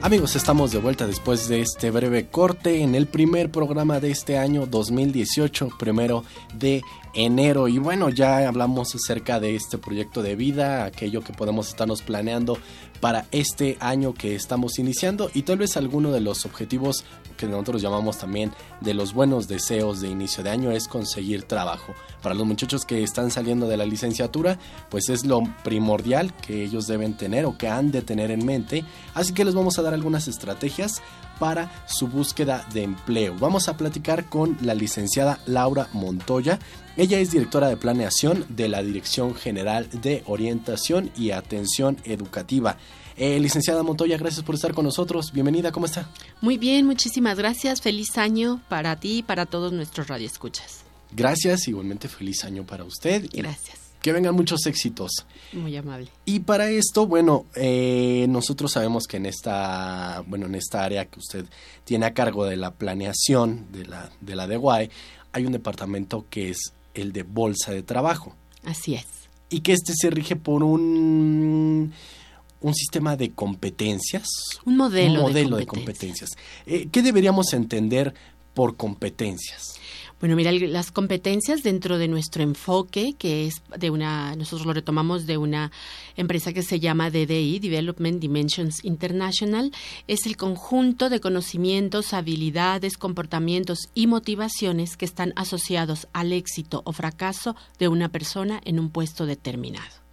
[0.00, 4.38] Amigos, estamos de vuelta después de este breve corte en el primer programa de este
[4.38, 6.82] año 2018, primero de
[7.18, 7.68] enero.
[7.68, 12.58] Y bueno, ya hablamos acerca de este proyecto de vida, aquello que podemos estarnos planeando
[13.00, 17.04] para este año que estamos iniciando y tal vez alguno de los objetivos
[17.36, 21.94] que nosotros llamamos también de los buenos deseos de inicio de año es conseguir trabajo.
[22.22, 26.86] Para los muchachos que están saliendo de la licenciatura, pues es lo primordial que ellos
[26.86, 28.84] deben tener o que han de tener en mente.
[29.14, 31.00] Así que les vamos a dar algunas estrategias
[31.38, 33.36] para su búsqueda de empleo.
[33.38, 36.58] Vamos a platicar con la licenciada Laura Montoya.
[36.98, 42.76] Ella es directora de planeación de la Dirección General de Orientación y Atención Educativa.
[43.16, 45.32] Eh, licenciada Montoya, gracias por estar con nosotros.
[45.32, 46.10] Bienvenida, ¿cómo está?
[46.40, 47.82] Muy bien, muchísimas gracias.
[47.82, 50.80] Feliz año para ti y para todos nuestros radioescuchas.
[51.12, 53.30] Gracias, igualmente feliz año para usted.
[53.32, 53.78] Gracias.
[54.02, 55.24] Que vengan muchos éxitos.
[55.52, 56.08] Muy amable.
[56.24, 61.20] Y para esto, bueno, eh, nosotros sabemos que en esta, bueno, en esta área que
[61.20, 61.44] usted
[61.84, 64.90] tiene a cargo de la planeación de la de la DEWAI,
[65.30, 68.34] hay un departamento que es el de bolsa de trabajo.
[68.64, 69.06] Así es.
[69.50, 71.92] Y que este se rige por un
[72.60, 74.26] un sistema de competencias.
[74.64, 76.30] Un modelo, un modelo de competencias.
[76.66, 78.14] Eh, ¿Qué deberíamos entender
[78.54, 79.77] por competencias?
[80.20, 85.26] Bueno, mira, las competencias dentro de nuestro enfoque, que es de una, nosotros lo retomamos
[85.26, 85.70] de una
[86.16, 89.70] empresa que se llama DDI, Development Dimensions International,
[90.08, 96.92] es el conjunto de conocimientos, habilidades, comportamientos y motivaciones que están asociados al éxito o
[96.92, 100.07] fracaso de una persona en un puesto determinado.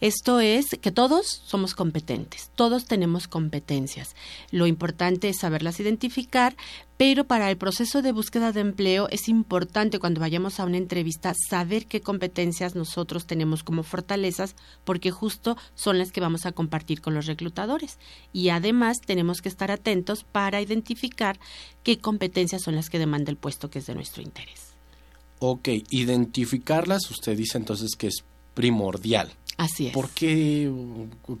[0.00, 4.14] Esto es que todos somos competentes, todos tenemos competencias.
[4.50, 6.56] Lo importante es saberlas identificar,
[6.96, 11.34] pero para el proceso de búsqueda de empleo es importante cuando vayamos a una entrevista
[11.48, 14.54] saber qué competencias nosotros tenemos como fortalezas,
[14.84, 17.98] porque justo son las que vamos a compartir con los reclutadores.
[18.32, 21.38] Y además tenemos que estar atentos para identificar
[21.82, 24.74] qué competencias son las que demanda el puesto que es de nuestro interés.
[25.38, 28.24] Ok, identificarlas, usted dice entonces que es
[28.56, 29.30] primordial.
[29.58, 29.94] Así es.
[29.94, 30.70] ¿Por qué,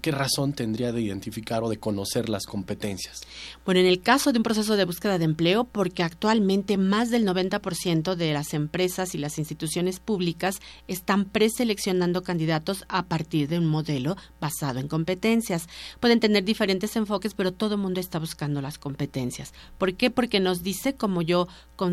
[0.00, 3.20] qué razón tendría de identificar o de conocer las competencias?
[3.66, 7.26] Bueno, en el caso de un proceso de búsqueda de empleo, porque actualmente más del
[7.26, 13.66] 90% de las empresas y las instituciones públicas están preseleccionando candidatos a partir de un
[13.66, 15.68] modelo basado en competencias.
[16.00, 19.52] Pueden tener diferentes enfoques, pero todo el mundo está buscando las competencias.
[19.76, 20.10] ¿Por qué?
[20.10, 21.48] Porque nos dice, como yo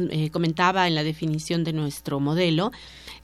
[0.09, 2.71] eh, comentaba en la definición de nuestro modelo,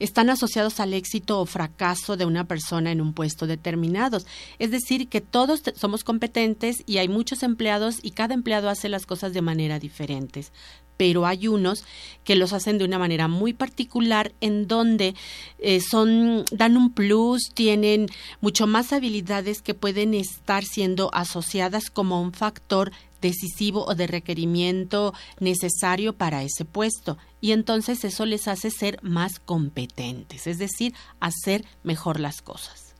[0.00, 4.18] están asociados al éxito o fracaso de una persona en un puesto determinado.
[4.58, 9.06] Es decir, que todos somos competentes y hay muchos empleados y cada empleado hace las
[9.06, 10.52] cosas de manera diferentes
[11.00, 11.82] pero hay unos
[12.24, 15.14] que los hacen de una manera muy particular en donde
[15.58, 18.06] eh, son dan un plus, tienen
[18.42, 25.14] mucho más habilidades que pueden estar siendo asociadas como un factor decisivo o de requerimiento
[25.38, 27.16] necesario para ese puesto.
[27.40, 32.94] Y entonces eso les hace ser más competentes, es decir, hacer mejor las cosas.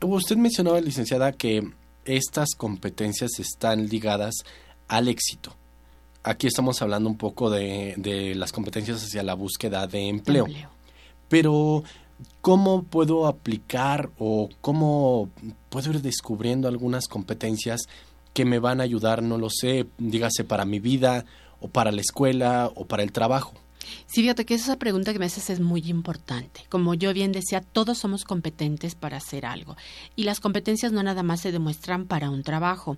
[0.00, 1.70] Usted mencionaba, licenciada, que
[2.06, 4.36] estas competencias están ligadas
[4.88, 5.54] al éxito.
[6.24, 10.46] Aquí estamos hablando un poco de, de las competencias hacia la búsqueda de empleo.
[10.46, 10.70] Empleo.
[11.28, 11.82] Pero,
[12.40, 15.30] ¿cómo puedo aplicar o cómo
[15.68, 17.82] puedo ir descubriendo algunas competencias
[18.34, 21.24] que me van a ayudar, no lo sé, dígase para mi vida
[21.60, 23.54] o para la escuela o para el trabajo?
[24.06, 26.64] Sí, fíjate que esa pregunta que me haces es muy importante.
[26.68, 29.76] Como yo bien decía, todos somos competentes para hacer algo.
[30.16, 32.96] Y las competencias no nada más se demuestran para un trabajo.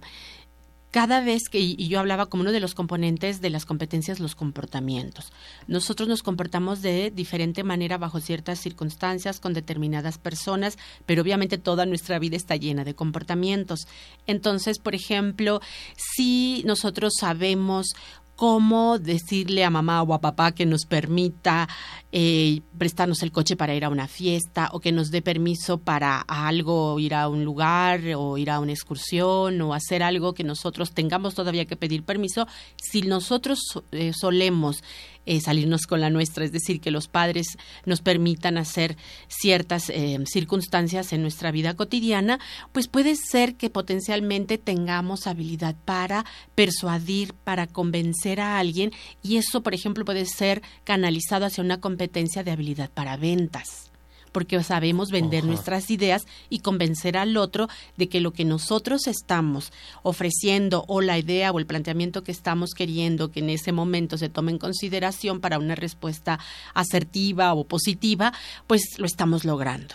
[0.94, 4.36] Cada vez que, y yo hablaba como uno de los componentes de las competencias, los
[4.36, 5.32] comportamientos.
[5.66, 11.84] Nosotros nos comportamos de diferente manera bajo ciertas circunstancias, con determinadas personas, pero obviamente toda
[11.84, 13.88] nuestra vida está llena de comportamientos.
[14.28, 15.60] Entonces, por ejemplo,
[15.96, 17.88] si nosotros sabemos
[18.36, 21.68] cómo decirle a mamá o a papá que nos permita
[22.12, 26.20] eh, prestarnos el coche para ir a una fiesta o que nos dé permiso para
[26.20, 30.92] algo, ir a un lugar o ir a una excursión o hacer algo que nosotros
[30.92, 33.58] tengamos todavía que pedir permiso, si nosotros
[33.92, 34.82] eh, solemos
[35.26, 37.46] eh, salirnos con la nuestra, es decir, que los padres
[37.84, 38.96] nos permitan hacer
[39.28, 42.38] ciertas eh, circunstancias en nuestra vida cotidiana,
[42.72, 49.62] pues puede ser que potencialmente tengamos habilidad para persuadir, para convencer a alguien y eso,
[49.62, 53.93] por ejemplo, puede ser canalizado hacia una competencia de habilidad para ventas
[54.34, 59.72] porque sabemos vender nuestras ideas y convencer al otro de que lo que nosotros estamos
[60.02, 64.28] ofreciendo o la idea o el planteamiento que estamos queriendo que en ese momento se
[64.28, 66.40] tome en consideración para una respuesta
[66.74, 68.32] asertiva o positiva,
[68.66, 69.94] pues lo estamos logrando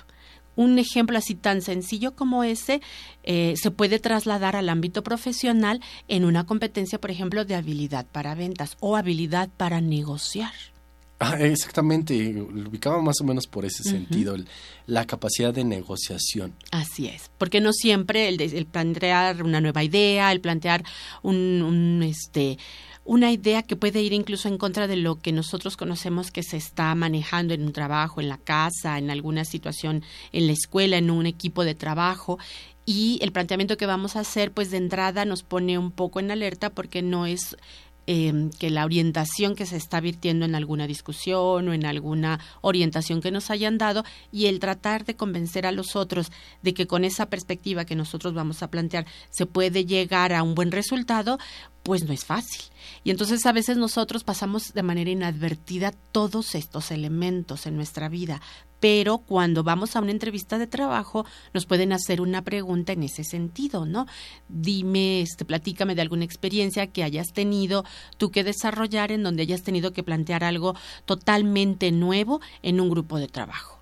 [0.56, 2.82] un ejemplo así tan sencillo como ese
[3.24, 8.36] eh, se puede trasladar al ámbito profesional en una competencia, por ejemplo, de habilidad para
[8.36, 10.52] ventas o habilidad para negociar.
[11.22, 14.38] Ah, exactamente, lo ubicaba más o menos por ese sentido,
[14.88, 16.56] la capacidad de negociación.
[16.72, 20.86] Así es, porque no siempre el, el plantear una nueva idea, el plantear
[21.22, 22.58] un, un, este
[23.04, 26.58] una idea que puede ir incluso en contra de lo que nosotros conocemos que se
[26.58, 31.10] está manejando en un trabajo, en la casa, en alguna situación en la escuela, en
[31.10, 32.38] un equipo de trabajo
[32.86, 36.32] y el planteamiento que vamos a hacer pues de entrada nos pone un poco en
[36.32, 37.58] alerta porque no es
[38.12, 43.22] eh, que la orientación que se está virtiendo en alguna discusión o en alguna orientación
[43.22, 46.32] que nos hayan dado y el tratar de convencer a los otros
[46.64, 50.56] de que con esa perspectiva que nosotros vamos a plantear se puede llegar a un
[50.56, 51.38] buen resultado,
[51.84, 52.62] pues no es fácil.
[53.04, 58.42] Y entonces a veces nosotros pasamos de manera inadvertida todos estos elementos en nuestra vida,
[58.80, 63.24] pero cuando vamos a una entrevista de trabajo nos pueden hacer una pregunta en ese
[63.24, 64.08] sentido, ¿no?
[64.48, 67.84] Dime, este, platícame de alguna experiencia que hayas tenido
[68.18, 73.18] tú que desarrollar en donde hayas tenido que plantear algo totalmente nuevo en un grupo
[73.18, 73.80] de trabajo.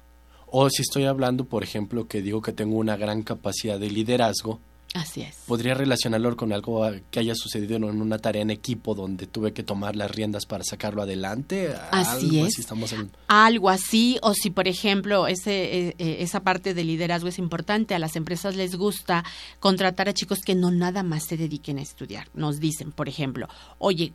[0.49, 4.59] O si estoy hablando, por ejemplo, que digo que tengo una gran capacidad de liderazgo,
[4.97, 5.35] Así es.
[5.47, 9.63] podría relacionarlo con algo que haya sucedido en una tarea en equipo donde tuve que
[9.63, 11.73] tomar las riendas para sacarlo adelante.
[11.91, 12.59] Así Algo es.
[12.59, 17.39] estamos en- Algo así, o si por ejemplo ese, eh, esa parte de liderazgo es
[17.39, 19.23] importante, a las empresas les gusta
[19.59, 22.27] contratar a chicos que no nada más se dediquen a estudiar.
[22.33, 24.13] Nos dicen, por ejemplo, oye,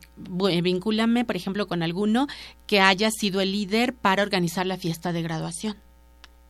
[0.51, 2.27] eh, vincúlame, por ejemplo, con alguno
[2.67, 5.77] que haya sido el líder para organizar la fiesta de graduación.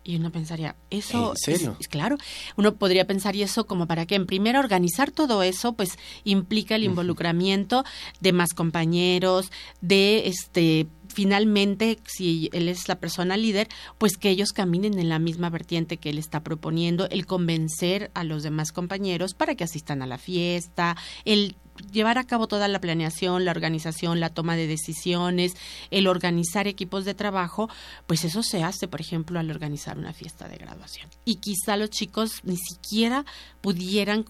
[0.04, 1.30] Y uno pensaría, eso...
[1.30, 1.76] ¿En serio?
[1.78, 2.16] es- claro,
[2.56, 4.16] uno podría pensar, ¿y eso como para qué?
[4.16, 7.84] En primera, organizar todo eso, pues implica el involucramiento
[8.20, 14.52] de más compañeros, de este finalmente, si él es la persona líder, pues que ellos
[14.52, 19.34] caminen en la misma vertiente que él está proponiendo, el convencer a los demás compañeros
[19.34, 21.56] para que asistan a la fiesta, el
[21.90, 25.54] llevar a cabo toda la planeación, la organización, la toma de decisiones,
[25.90, 27.68] el organizar equipos de trabajo,
[28.06, 31.08] pues eso se hace, por ejemplo, al organizar una fiesta de graduación.
[31.24, 33.24] Y quizá los chicos ni siquiera
[33.60, 34.24] pudieran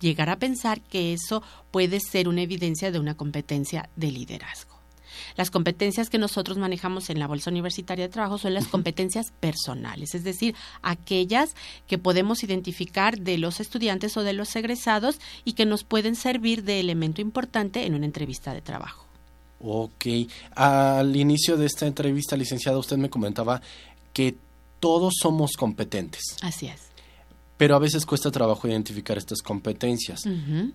[0.00, 4.77] llegar a pensar que eso puede ser una evidencia de una competencia de liderazgo.
[5.36, 10.14] Las competencias que nosotros manejamos en la Bolsa Universitaria de Trabajo son las competencias personales,
[10.14, 11.54] es decir, aquellas
[11.86, 16.64] que podemos identificar de los estudiantes o de los egresados y que nos pueden servir
[16.64, 19.04] de elemento importante en una entrevista de trabajo.
[19.60, 20.06] Ok.
[20.54, 23.60] Al inicio de esta entrevista, licenciada, usted me comentaba
[24.12, 24.36] que
[24.80, 26.82] todos somos competentes, Así es.
[27.56, 30.22] pero a veces cuesta trabajo identificar estas competencias.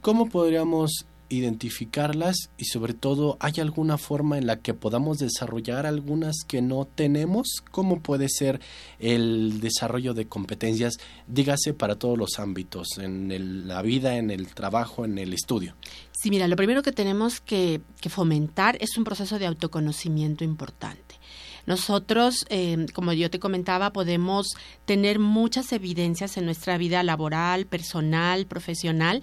[0.02, 6.38] ¿Cómo podríamos identificarlas y sobre todo hay alguna forma en la que podamos desarrollar algunas
[6.48, 7.64] que no tenemos?
[7.72, 8.62] ¿Cómo puede ser
[9.00, 15.06] el desarrollo de competencias, dígase, para todos los ámbitos, en la vida, en el trabajo,
[15.06, 15.76] en el estudio?
[16.24, 21.20] Sí, mira, lo primero que tenemos que, fomentar es un proceso de autoconocimiento importante.
[21.66, 24.48] Nosotros, eh, como yo te comentaba, podemos
[24.86, 29.22] tener muchas evidencias en nuestra vida laboral, personal, profesional,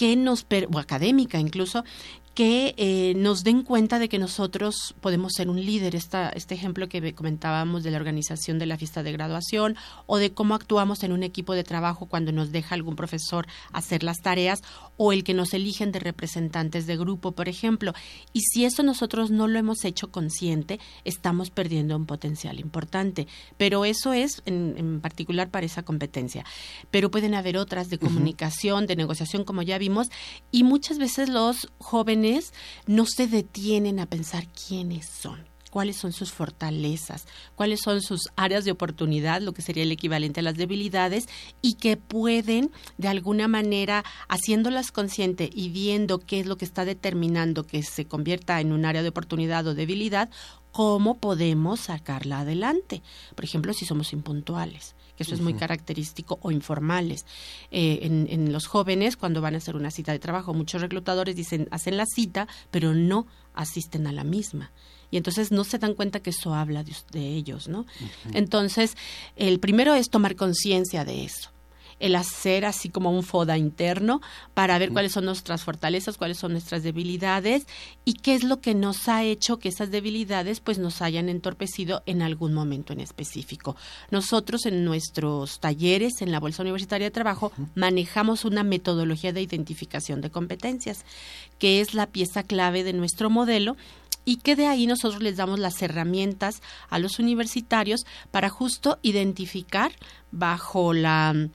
[0.00, 1.84] que nos o académica incluso
[2.40, 5.94] que eh, nos den cuenta de que nosotros podemos ser un líder.
[5.94, 9.76] Esta, este ejemplo que comentábamos de la organización de la fiesta de graduación
[10.06, 14.02] o de cómo actuamos en un equipo de trabajo cuando nos deja algún profesor hacer
[14.02, 14.62] las tareas
[14.96, 17.92] o el que nos eligen de representantes de grupo, por ejemplo.
[18.32, 23.26] Y si eso nosotros no lo hemos hecho consciente, estamos perdiendo un potencial importante.
[23.58, 26.46] Pero eso es en, en particular para esa competencia.
[26.90, 30.08] Pero pueden haber otras de comunicación, de negociación, como ya vimos,
[30.50, 32.29] y muchas veces los jóvenes
[32.86, 38.64] no se detienen a pensar quiénes son cuáles son sus fortalezas, cuáles son sus áreas
[38.64, 41.28] de oportunidad, lo que sería el equivalente a las debilidades,
[41.62, 46.84] y que pueden, de alguna manera, haciéndolas consciente y viendo qué es lo que está
[46.84, 50.28] determinando que se convierta en un área de oportunidad o debilidad,
[50.72, 53.02] cómo podemos sacarla adelante.
[53.34, 57.26] Por ejemplo, si somos impuntuales que eso es muy característico, o informales.
[57.70, 61.36] Eh, en, en los jóvenes, cuando van a hacer una cita de trabajo, muchos reclutadores
[61.36, 64.72] dicen, hacen la cita, pero no asisten a la misma.
[65.10, 67.84] Y entonces no se dan cuenta que eso habla de, de ellos, ¿no?
[68.32, 68.96] Entonces,
[69.36, 71.50] el primero es tomar conciencia de eso
[72.00, 74.20] el hacer así como un FODA interno
[74.54, 77.66] para ver cuáles son nuestras fortalezas, cuáles son nuestras debilidades
[78.04, 82.02] y qué es lo que nos ha hecho que esas debilidades pues nos hayan entorpecido
[82.06, 83.76] en algún momento en específico.
[84.10, 90.20] Nosotros en nuestros talleres en la Bolsa Universitaria de Trabajo manejamos una metodología de identificación
[90.20, 91.04] de competencias,
[91.58, 93.76] que es la pieza clave de nuestro modelo
[94.24, 99.92] y que de ahí nosotros les damos las herramientas a los universitarios para justo identificar
[100.30, 101.48] bajo la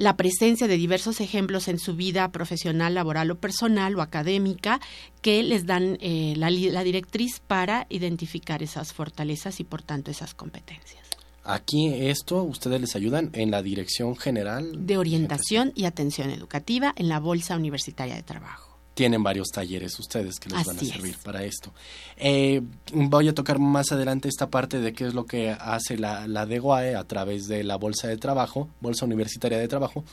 [0.00, 4.80] la presencia de diversos ejemplos en su vida profesional, laboral o personal o académica
[5.20, 10.32] que les dan eh, la, la directriz para identificar esas fortalezas y por tanto esas
[10.32, 11.04] competencias.
[11.44, 17.10] Aquí esto ustedes les ayudan en la Dirección General De orientación y atención educativa en
[17.10, 18.69] la Bolsa Universitaria de Trabajo.
[18.94, 21.22] Tienen varios talleres ustedes que les van a servir es.
[21.22, 21.72] para esto.
[22.16, 22.60] Eh,
[22.92, 26.44] voy a tocar más adelante esta parte de qué es lo que hace la, la
[26.44, 30.04] DEGOAE a través de la Bolsa de Trabajo, Bolsa Universitaria de Trabajo,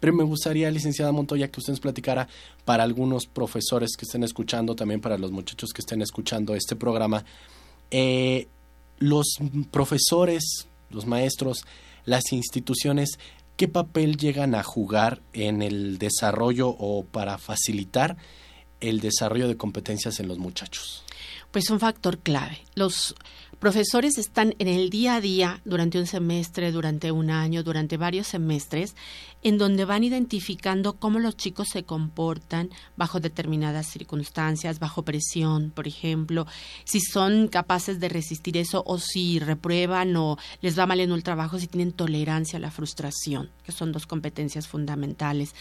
[0.00, 2.28] pero me gustaría, licenciada Montoya, que usted nos platicara
[2.64, 7.24] para algunos profesores que estén escuchando, también para los muchachos que estén escuchando este programa,
[7.90, 8.48] eh,
[8.98, 9.38] los
[9.70, 11.64] profesores, los maestros,
[12.04, 13.18] las instituciones,
[13.56, 18.16] ¿qué papel llegan a jugar en el desarrollo o para facilitar
[18.80, 21.05] el desarrollo de competencias en los muchachos?
[21.56, 22.58] Pues un factor clave.
[22.74, 23.14] Los
[23.58, 28.26] profesores están en el día a día durante un semestre, durante un año, durante varios
[28.26, 28.94] semestres,
[29.42, 35.88] en donde van identificando cómo los chicos se comportan bajo determinadas circunstancias, bajo presión, por
[35.88, 36.46] ejemplo,
[36.84, 41.22] si son capaces de resistir eso o si reprueban o les va mal en el
[41.22, 45.54] trabajo, si tienen tolerancia a la frustración, que son dos competencias fundamentales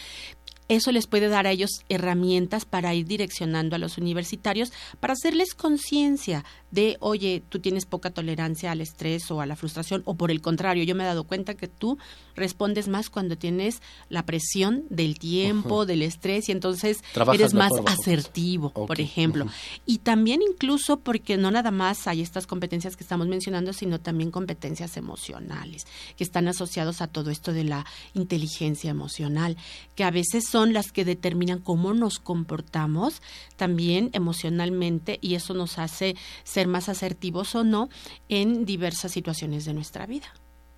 [0.67, 5.53] eso les puede dar a ellos herramientas para ir direccionando a los universitarios, para hacerles
[5.53, 10.31] conciencia de, oye, tú tienes poca tolerancia al estrés o a la frustración, o por
[10.31, 11.97] el contrario, yo me he dado cuenta que tú
[12.35, 18.71] respondes más cuando tienes la presión del tiempo, del estrés, y entonces eres más asertivo,
[18.71, 19.47] por ejemplo.
[19.85, 24.31] Y también incluso porque no nada más hay estas competencias que estamos mencionando, sino también
[24.31, 25.85] competencias emocionales,
[26.17, 29.57] que están asociados a todo esto de la inteligencia emocional,
[29.95, 33.21] que a veces son las que determinan cómo nos comportamos
[33.55, 37.89] también emocionalmente y eso nos hace ser más asertivos o no
[38.29, 40.33] en diversas situaciones de nuestra vida.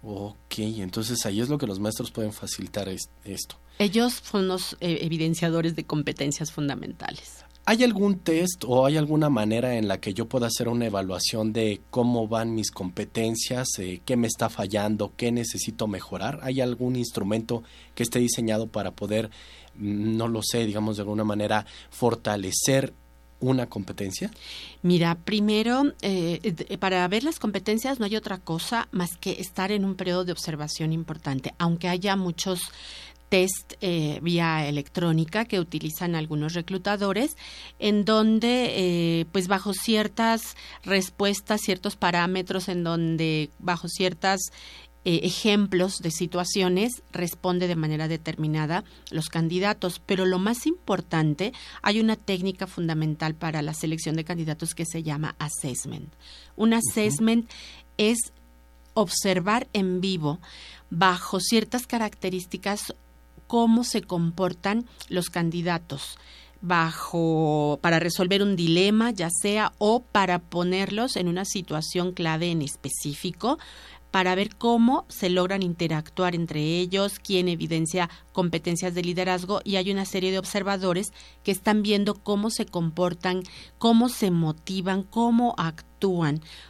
[0.10, 3.58] Ok, entonces ahí es lo que los maestros pueden facilitar esto.
[3.78, 7.44] Ellos son los eh, evidenciadores de competencias fundamentales.
[7.66, 11.52] ¿Hay algún test o hay alguna manera en la que yo pueda hacer una evaluación
[11.52, 16.40] de cómo van mis competencias, eh, qué me está fallando, qué necesito mejorar?
[16.42, 19.30] ¿Hay algún instrumento que esté diseñado para poder,
[19.76, 22.94] mm, no lo sé, digamos de alguna manera, fortalecer
[23.40, 24.32] una competencia?
[24.82, 29.86] Mira, primero, eh, para ver las competencias no hay otra cosa más que estar en
[29.86, 32.72] un periodo de observación importante, aunque haya muchos
[33.30, 37.36] test eh, vía electrónica que utilizan algunos reclutadores,
[37.80, 44.40] en donde, eh, pues bajo ciertas respuestas, ciertos parámetros, en donde bajo ciertas
[45.10, 50.02] eh, ejemplos de situaciones responde de manera determinada los candidatos.
[50.06, 55.04] Pero lo más importante, hay una técnica fundamental para la selección de candidatos que se
[55.04, 56.12] llama assessment.
[56.58, 57.50] Un assessment
[57.98, 58.18] es
[58.96, 60.40] observar en vivo
[60.90, 62.94] bajo ciertas características
[63.48, 66.18] cómo se comportan los candidatos
[66.60, 72.62] bajo para resolver un dilema, ya sea o para ponerlos en una situación clave en
[72.62, 73.58] específico
[74.12, 79.92] para ver cómo se logran interactuar entre ellos, quién evidencia competencias de liderazgo y hay
[79.92, 81.12] una serie de observadores
[81.44, 83.44] que están viendo cómo se comportan,
[83.78, 85.87] cómo se motivan, cómo actúan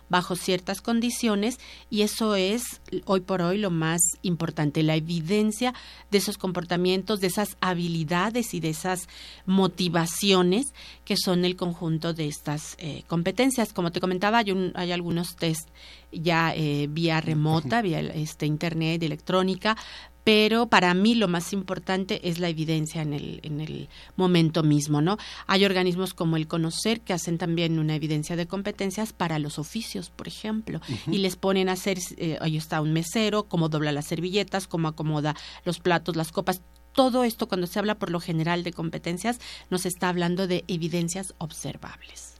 [0.09, 1.59] bajo ciertas condiciones
[1.89, 2.63] y eso es
[3.05, 5.73] hoy por hoy lo más importante, la evidencia
[6.11, 9.07] de esos comportamientos, de esas habilidades y de esas
[9.45, 10.73] motivaciones
[11.03, 13.73] que son el conjunto de estas eh, competencias.
[13.73, 15.69] Como te comentaba, hay, hay algunos test
[16.11, 19.75] ya eh, vía remota, vía este, internet, electrónica,
[20.27, 25.01] pero para mí lo más importante es la evidencia en el, en el momento mismo,
[25.01, 25.17] ¿no?
[25.47, 30.09] Hay organismos como el Conocer que hacen también una evidencia de competencias para los oficios,
[30.09, 34.07] por ejemplo, y les ponen a hacer, eh, ahí está un mesero, cómo dobla las
[34.07, 36.59] servilletas, cómo acomoda los platos, las copas,
[36.91, 41.35] todo esto cuando se habla por lo general de competencias nos está hablando de evidencias
[41.37, 42.33] observables.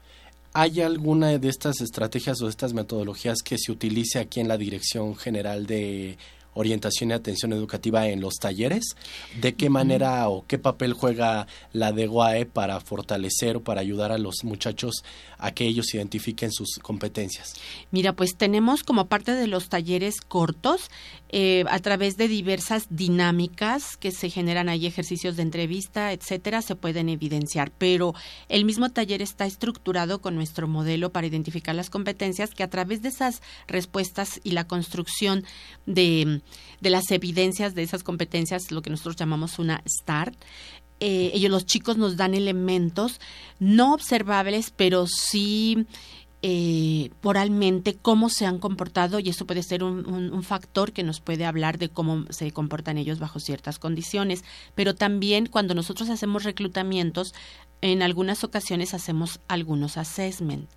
[0.52, 4.58] ¿Hay alguna de estas estrategias o de estas metodologías que se utilice aquí en la
[4.58, 6.18] Dirección General de
[6.58, 8.96] orientación y atención educativa en los talleres,
[9.40, 14.18] de qué manera o qué papel juega la DEGUAE para fortalecer o para ayudar a
[14.18, 15.04] los muchachos
[15.38, 17.54] a que ellos identifiquen sus competencias.
[17.92, 20.90] Mira, pues tenemos como parte de los talleres cortos,
[21.30, 26.76] eh, a través de diversas dinámicas que se generan ahí, ejercicios de entrevista, etcétera, se
[26.76, 27.72] pueden evidenciar.
[27.78, 28.14] Pero
[28.50, 33.02] el mismo taller está estructurado con nuestro modelo para identificar las competencias que a través
[33.02, 35.44] de esas respuestas y la construcción
[35.86, 36.42] de
[36.82, 40.36] de las evidencias de esas competencias, lo que nosotros llamamos una START.
[41.00, 43.20] Eh, ellos, los chicos, nos dan elementos
[43.60, 45.86] no observables, pero sí
[46.42, 47.10] eh,
[48.02, 51.90] cómo se han comportado y eso puede ser un, factor que nos puede hablar de
[51.90, 54.44] cómo se comportan ellos bajo ciertas condiciones.
[54.76, 57.34] Pero también cuando nosotros hacemos reclutamientos,
[57.82, 60.70] en algunas ocasiones hacemos algunos assessment.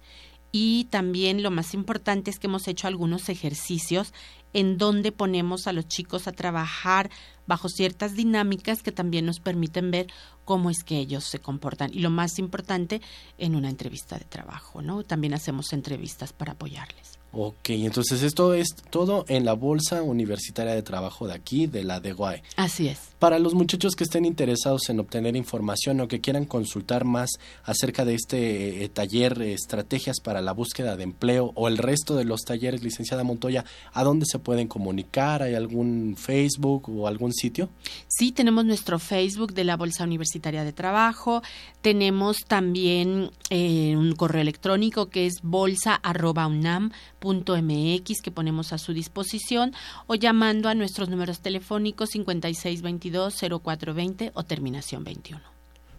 [0.53, 4.13] Y también lo más importante es que hemos hecho algunos ejercicios
[4.53, 7.11] en donde ponemos a los chicos a trabajar
[7.47, 10.09] bajo ciertas dinámicas que también nos permiten ver
[10.45, 11.91] cómo es que ellos se comportan.
[11.93, 13.01] Y lo más importante,
[13.39, 15.03] en una entrevista de trabajo, ¿no?
[15.05, 17.20] También hacemos entrevistas para apoyarles.
[17.33, 22.01] Ok, entonces esto es todo en la Bolsa Universitaria de Trabajo de aquí, de la
[22.01, 22.43] de Guay.
[22.57, 23.11] Así es.
[23.21, 27.31] Para los muchachos que estén interesados en obtener información o que quieran consultar más
[27.65, 32.25] acerca de este eh, taller Estrategias para la Búsqueda de Empleo o el resto de
[32.25, 35.43] los talleres, licenciada Montoya, ¿a dónde se pueden comunicar?
[35.43, 37.69] ¿Hay algún Facebook o algún sitio?
[38.09, 41.43] Sí, tenemos nuestro Facebook de la Bolsa Universitaria de Trabajo.
[41.81, 49.73] Tenemos también eh, un correo electrónico que es bolsa.unam .mx que ponemos a su disposición
[50.07, 55.41] o llamando a nuestros números telefónicos 5622-0420 o terminación 21.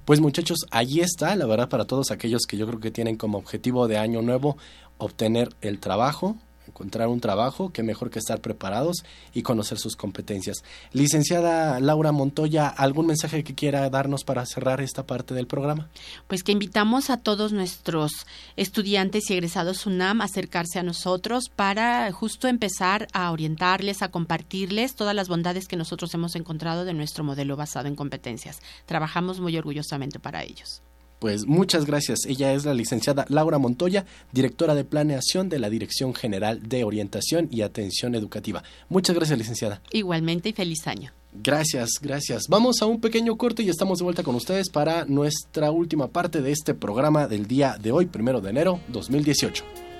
[0.06, 3.38] Pues muchachos, allí está, la verdad, para todos aquellos que yo creo que tienen como
[3.38, 4.58] objetivo de año nuevo
[4.98, 6.38] obtener el trabajo,
[6.68, 9.04] encontrar un trabajo, qué mejor que estar preparados
[9.34, 10.64] y conocer sus competencias.
[10.94, 15.90] Licenciada Laura Montoya, ¿algún mensaje que quiera darnos para cerrar esta parte del programa?
[16.28, 22.12] Pues que invitamos a todos nuestros estudiantes y egresados UNAM a acercarse a nosotros para
[22.12, 27.24] justo empezar a orientarles, a compartirles todas las bondades que nosotros hemos encontrado de nuestro
[27.24, 28.60] modelo basado en competencias.
[28.86, 30.82] Trabajamos muy orgullosamente para ellos.
[31.22, 32.26] Pues muchas gracias.
[32.28, 37.48] Ella es la licenciada Laura Montoya, directora de planeación de la Dirección General de Orientación
[37.52, 38.64] y Atención Educativa.
[38.90, 39.84] Muchas gracias, licenciada.
[39.92, 41.12] Igualmente y feliz año.
[41.32, 42.48] Gracias, gracias.
[42.50, 46.42] Vamos a un pequeño corte y estamos de vuelta con ustedes para nuestra última parte
[46.42, 49.91] de este programa del día de hoy, primero de enero 2018.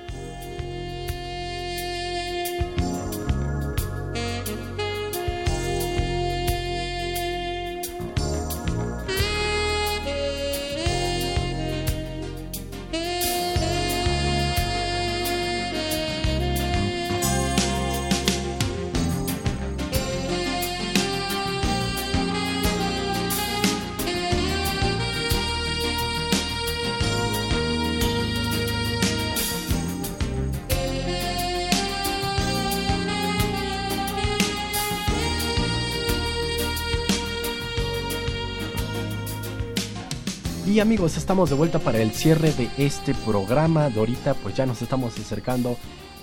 [40.72, 43.90] Y amigos, estamos de vuelta para el cierre de este programa.
[43.90, 45.76] De ahorita pues ya nos estamos acercando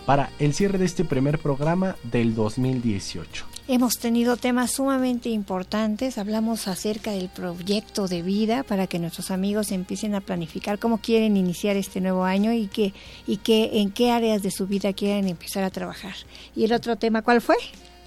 [0.06, 3.44] para el cierre de este primer programa del 2018.
[3.68, 9.70] Hemos tenido temas sumamente importantes, hablamos acerca del proyecto de vida para que nuestros amigos
[9.70, 12.94] empiecen a planificar cómo quieren iniciar este nuevo año y que
[13.26, 16.14] y que en qué áreas de su vida quieren empezar a trabajar.
[16.56, 17.56] ¿Y el otro tema cuál fue?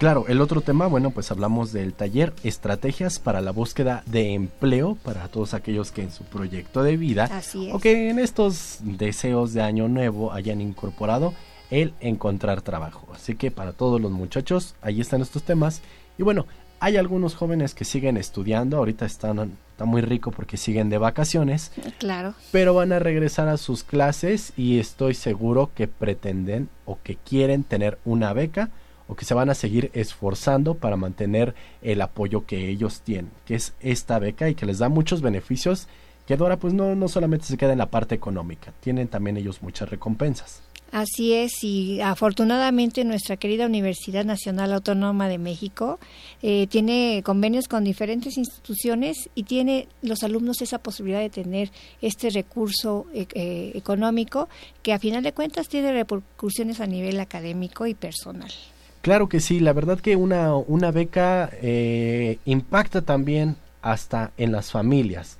[0.02, 4.96] Claro, el otro tema, bueno, pues hablamos del taller Estrategias para la búsqueda de empleo
[4.96, 7.30] para todos aquellos que en su proyecto de vida
[7.70, 11.34] o que en estos deseos de año nuevo hayan incorporado
[11.70, 13.06] el encontrar trabajo.
[13.14, 15.82] Así que para todos los muchachos, ahí están estos temas.
[16.18, 16.46] Y bueno,
[16.80, 21.70] hay algunos jóvenes que siguen estudiando, ahorita están está muy rico porque siguen de vacaciones.
[22.00, 22.34] Claro.
[22.50, 27.62] Pero van a regresar a sus clases y estoy seguro que pretenden o que quieren
[27.62, 28.70] tener una beca
[29.08, 33.54] o que se van a seguir esforzando para mantener el apoyo que ellos tienen, que
[33.54, 35.88] es esta beca y que les da muchos beneficios
[36.26, 39.62] que ahora pues no, no solamente se queda en la parte económica, tienen también ellos
[39.62, 40.62] muchas recompensas.
[40.92, 45.98] Así es, y afortunadamente nuestra querida Universidad Nacional Autónoma de México
[46.42, 51.70] eh, tiene convenios con diferentes instituciones y tiene los alumnos esa posibilidad de tener
[52.02, 54.50] este recurso eh, eh, económico
[54.82, 58.52] que a final de cuentas tiene repercusiones a nivel académico y personal.
[59.02, 64.70] Claro que sí, la verdad que una, una beca eh, impacta también hasta en las
[64.70, 65.38] familias.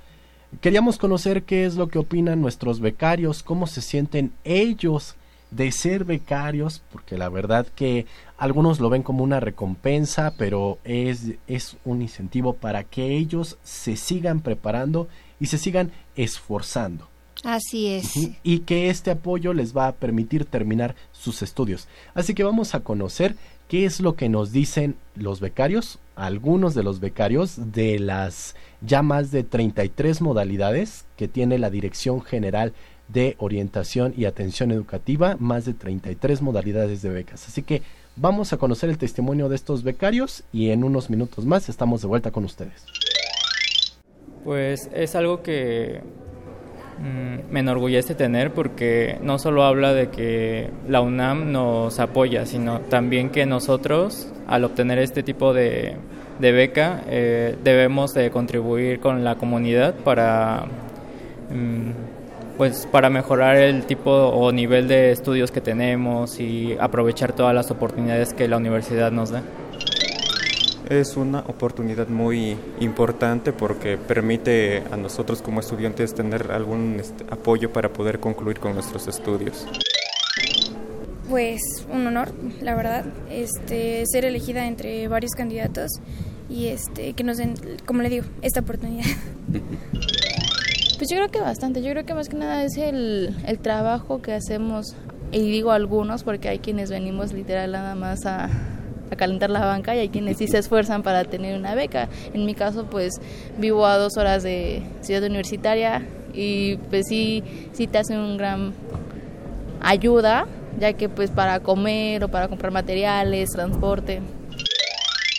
[0.59, 5.15] Queríamos conocer qué es lo que opinan nuestros becarios, cómo se sienten ellos
[5.49, 8.05] de ser becarios, porque la verdad que
[8.37, 13.95] algunos lo ven como una recompensa, pero es, es un incentivo para que ellos se
[13.95, 15.07] sigan preparando
[15.39, 17.07] y se sigan esforzando.
[17.43, 18.13] Así es.
[18.41, 21.87] Y que este apoyo les va a permitir terminar sus estudios.
[22.13, 23.35] Así que vamos a conocer
[23.67, 29.01] qué es lo que nos dicen los becarios, algunos de los becarios de las ya
[29.01, 32.73] más de 33 modalidades que tiene la Dirección General
[33.07, 37.47] de Orientación y Atención Educativa, más de 33 modalidades de becas.
[37.47, 37.81] Así que
[38.15, 42.07] vamos a conocer el testimonio de estos becarios y en unos minutos más estamos de
[42.07, 42.85] vuelta con ustedes.
[44.43, 46.01] Pues es algo que
[46.99, 53.29] me enorgullece tener porque no solo habla de que la UNAM nos apoya, sino también
[53.29, 55.95] que nosotros, al obtener este tipo de,
[56.39, 60.65] beca, eh, debemos de contribuir con la comunidad para,
[61.49, 67.55] mm, pues, para mejorar el tipo o nivel de estudios que tenemos y aprovechar todas
[67.55, 69.41] las oportunidades que la universidad nos da.
[70.89, 77.71] Es una oportunidad muy importante porque permite a nosotros como estudiantes tener algún este, apoyo
[77.71, 79.65] para poder concluir con nuestros estudios.
[81.29, 85.89] Pues un honor, la verdad, este, ser elegida entre varios candidatos
[86.49, 87.55] y este, que nos den,
[87.85, 89.05] como le digo, esta oportunidad.
[90.95, 94.21] Pues yo creo que bastante, yo creo que más que nada es el, el trabajo
[94.21, 94.95] que hacemos,
[95.33, 98.47] y digo algunos porque hay quienes venimos literal nada más a,
[99.13, 102.09] a calentar la banca y hay quienes sí se esfuerzan para tener una beca.
[102.33, 103.13] En mi caso, pues
[103.57, 106.03] vivo a dos horas de ciudad universitaria
[106.33, 107.43] y pues sí,
[107.73, 108.73] sí te hace un gran
[109.81, 110.47] ayuda,
[110.79, 114.21] ya que pues para comer o para comprar materiales, transporte.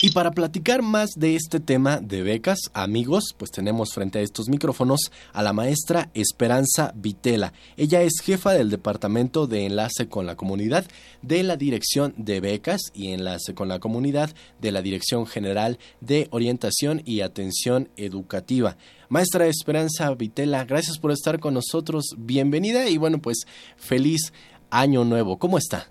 [0.04, 4.50] Y para platicar más de este tema de becas, amigos, pues tenemos frente a estos
[4.50, 7.54] micrófonos a la maestra Esperanza Vitela.
[7.78, 10.84] Ella es jefa del Departamento de Enlace con la Comunidad
[11.22, 16.28] de la Dirección de Becas y Enlace con la Comunidad de la Dirección General de
[16.32, 18.76] Orientación y Atención Educativa.
[19.08, 22.14] Maestra Esperanza Vitela, gracias por estar con nosotros.
[22.18, 23.46] Bienvenida y bueno, pues
[23.78, 24.34] feliz
[24.68, 25.38] año nuevo.
[25.38, 25.88] ¿Cómo está?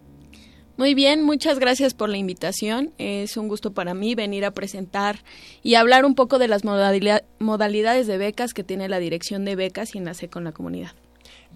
[0.76, 2.94] Muy bien, muchas gracias por la invitación.
[2.98, 5.24] Es un gusto para mí venir a presentar
[5.62, 9.94] y hablar un poco de las modalidades de becas que tiene la Dirección de Becas
[9.94, 10.94] y Enlace con la Comunidad.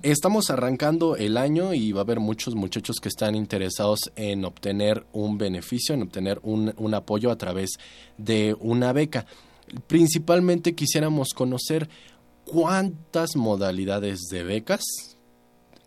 [0.03, 5.07] Estamos arrancando el año y va a haber muchos muchachos que están interesados en obtener
[5.13, 7.72] un beneficio, en obtener un, un apoyo a través
[8.20, 9.26] de una beca.
[9.88, 11.89] Principalmente quisiéramos conocer
[12.45, 14.84] cuántas modalidades de becas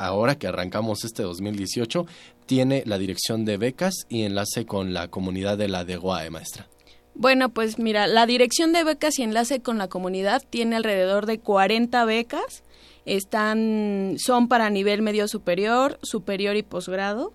[0.00, 2.06] ahora que arrancamos este 2018,
[2.50, 6.66] tiene la dirección de becas y enlace con la comunidad de la DEGUAE, maestra.
[7.14, 11.38] Bueno, pues mira, la dirección de becas y enlace con la comunidad tiene alrededor de
[11.38, 12.64] 40 becas.
[13.06, 17.32] Están, son para nivel medio superior, superior y posgrado.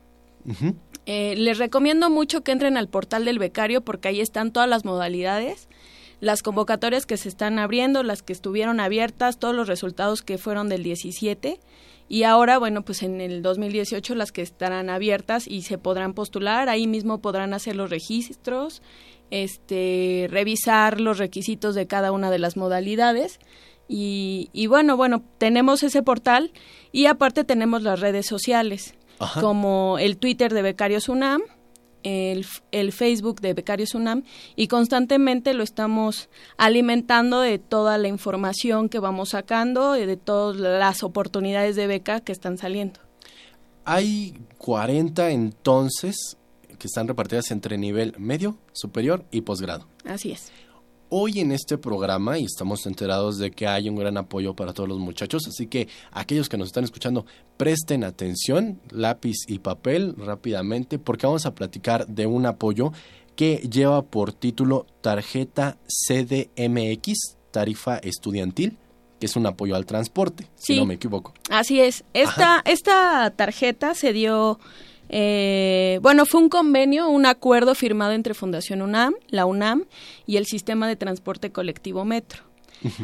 [1.05, 4.83] Eh, les recomiendo mucho que entren al portal del becario porque ahí están todas las
[4.83, 5.69] modalidades,
[6.19, 10.67] las convocatorias que se están abriendo, las que estuvieron abiertas, todos los resultados que fueron
[10.67, 11.61] del 17
[12.07, 16.69] y ahora, bueno, pues en el 2018 las que estarán abiertas y se podrán postular,
[16.69, 18.83] ahí mismo podrán hacer los registros,
[19.31, 23.39] este, revisar los requisitos de cada una de las modalidades.
[23.87, 26.51] Y, y bueno, bueno, tenemos ese portal
[26.91, 28.95] y aparte tenemos las redes sociales,
[29.39, 31.41] como el Twitter de Becarios UNAM,
[32.05, 34.23] el, Facebook de Becarios UNAM
[34.55, 40.57] y constantemente lo estamos alimentando de toda la información que vamos sacando y de todas
[40.57, 42.99] las oportunidades de beca que están saliendo.
[43.83, 46.37] Hay 40 entonces
[46.77, 49.87] que están repartidas entre nivel medio, superior y posgrado.
[50.05, 50.51] Así es
[51.09, 54.89] hoy en este programa y estamos enterados de que hay un gran apoyo para todos
[54.89, 57.25] los muchachos, así que aquellos que nos están escuchando,
[57.57, 62.91] presten atención, lápiz y papel rápidamente, porque vamos a platicar de un apoyo
[63.35, 68.77] que lleva por título Tarjeta CDMX, Tarifa Estudiantil,
[69.19, 71.33] que es un apoyo al transporte, si no me equivoco.
[71.49, 72.03] Así es.
[72.13, 74.59] Esta, esta tarjeta se dio
[75.09, 79.85] eh, bueno, fue un convenio, un acuerdo firmado entre Fundación UNAM, la UNAM
[80.25, 82.43] y el Sistema de Transporte Colectivo Metro.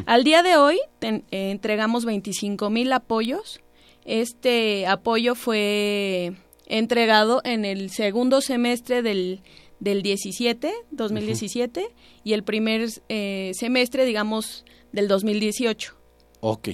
[0.06, 3.60] Al día de hoy eh, entregamos 25 mil apoyos.
[4.04, 6.32] Este apoyo fue
[6.66, 9.40] entregado en el segundo semestre del,
[9.80, 11.86] del 17, 2017,
[12.24, 15.94] y el primer eh, semestre, digamos, del 2018.
[16.40, 16.68] Ok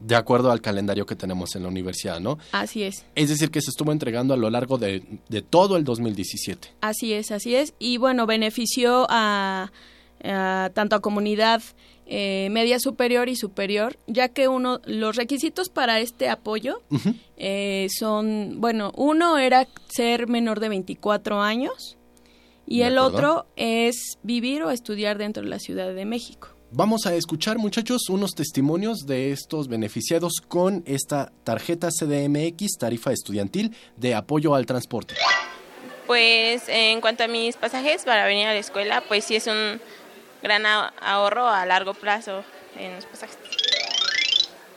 [0.00, 2.38] de acuerdo al calendario que tenemos en la universidad, ¿no?
[2.52, 3.04] Así es.
[3.14, 5.02] Es decir, que se estuvo entregando a lo largo de,
[5.50, 6.74] todo el 2017.
[6.80, 7.74] Así es, así es.
[7.78, 9.70] Y bueno, benefició a,
[10.74, 11.62] tanto a comunidad
[12.06, 16.80] eh, media superior y superior, ya que uno, los requisitos para este apoyo
[17.36, 21.98] eh, son, bueno, uno era ser menor de 24 años
[22.66, 26.57] y el otro es vivir o estudiar dentro de la Ciudad de México.
[26.70, 33.74] Vamos a escuchar, muchachos, unos testimonios de estos beneficiados con esta tarjeta CDMX, tarifa estudiantil
[33.96, 35.14] de apoyo al transporte.
[36.06, 39.80] Pues en cuanto a mis pasajes para venir a la escuela, pues sí es un
[40.42, 40.66] gran
[41.00, 42.44] ahorro a largo plazo
[42.76, 43.38] en los pasajes.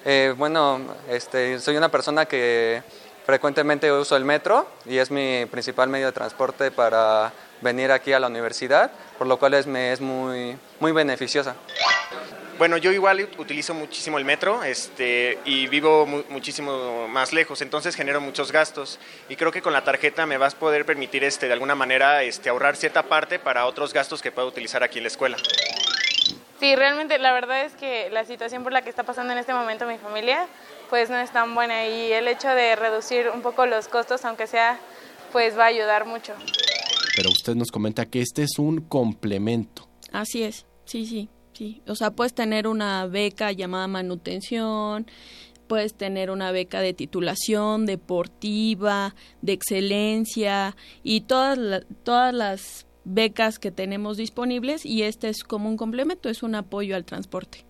[0.05, 2.81] Eh, bueno, este, soy una persona que
[3.25, 8.19] frecuentemente uso el metro y es mi principal medio de transporte para venir aquí a
[8.19, 11.55] la universidad, por lo cual es, me es muy, muy beneficiosa.
[12.57, 18.21] Bueno, yo igual utilizo muchísimo el metro este, y vivo muchísimo más lejos, entonces genero
[18.21, 18.99] muchos gastos
[19.29, 22.21] y creo que con la tarjeta me vas a poder permitir este, de alguna manera
[22.21, 25.37] este, ahorrar cierta parte para otros gastos que puedo utilizar aquí en la escuela.
[26.59, 29.55] Sí, realmente la verdad es que la situación por la que está pasando en este
[29.55, 30.45] momento mi familia
[30.91, 34.45] pues no es tan buena y el hecho de reducir un poco los costos, aunque
[34.45, 34.77] sea,
[35.31, 36.35] pues va a ayudar mucho.
[37.15, 39.87] Pero usted nos comenta que este es un complemento.
[40.11, 41.81] Así es, sí, sí, sí.
[41.87, 45.07] O sea, puedes tener una beca llamada manutención,
[45.67, 53.71] puedes tener una beca de titulación deportiva, de excelencia y todas, todas las becas que
[53.71, 57.65] tenemos disponibles y este es como un complemento, es un apoyo al transporte.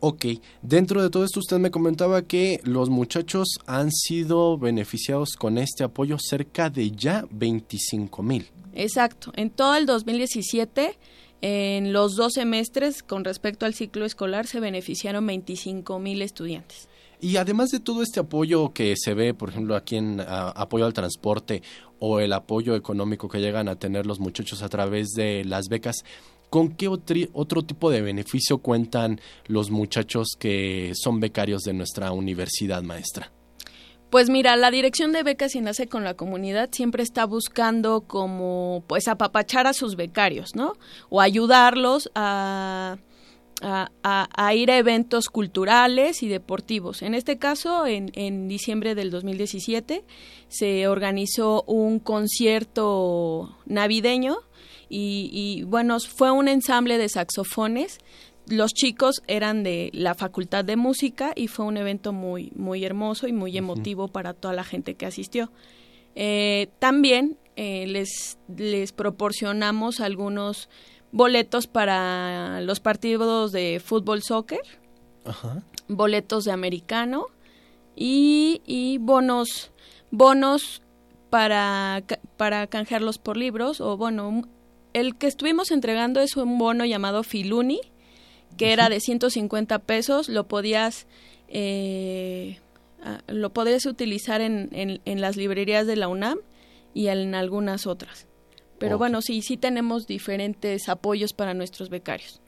[0.00, 0.24] Ok,
[0.62, 5.84] dentro de todo esto usted me comentaba que los muchachos han sido beneficiados con este
[5.84, 8.46] apoyo cerca de ya 25 mil.
[8.74, 10.98] Exacto, en todo el 2017,
[11.40, 16.88] en los dos semestres con respecto al ciclo escolar se beneficiaron 25 mil estudiantes.
[17.20, 20.92] Y además de todo este apoyo que se ve, por ejemplo, aquí en apoyo al
[20.92, 21.62] transporte
[22.00, 26.02] o el apoyo económico que llegan a tener los muchachos a través de las becas,
[26.52, 32.82] ¿Con qué otro tipo de beneficio cuentan los muchachos que son becarios de nuestra universidad
[32.82, 33.32] maestra?
[34.12, 38.84] Pues mira, la dirección de becas y nace con la comunidad siempre está buscando como
[38.86, 40.74] pues apapachar a sus becarios, ¿no?
[41.08, 42.98] O ayudarlos a,
[43.62, 47.00] a, ir a eventos culturales y deportivos.
[47.00, 50.04] En este caso, en, en diciembre del 2017,
[50.48, 54.40] se organizó un concierto navideño
[54.94, 57.98] y, bueno, fue un ensamble de saxofones.
[58.52, 63.26] Los chicos eran de la Facultad de Música y fue un evento muy, muy hermoso
[63.26, 65.50] y muy emotivo para toda la gente que asistió.
[66.14, 70.68] Eh, también eh, les, les proporcionamos algunos
[71.12, 74.60] boletos para los partidos de fútbol soccer,
[75.88, 77.28] boletos de americano
[77.96, 79.72] y, y bonos
[80.10, 80.82] bonos
[81.30, 82.04] para,
[82.36, 84.42] para canjearlos por libros o bueno
[84.92, 87.80] el que estuvimos entregando es un bono llamado Filuni,
[88.56, 91.06] que era de 150 pesos, lo podías,
[91.48, 92.58] eh,
[93.26, 96.38] lo podías utilizar en, en, las librerías de la UNAM
[96.94, 98.26] y en algunas otras.
[98.78, 102.40] Pero bueno, sí, sí tenemos diferentes apoyos para nuestros becarios.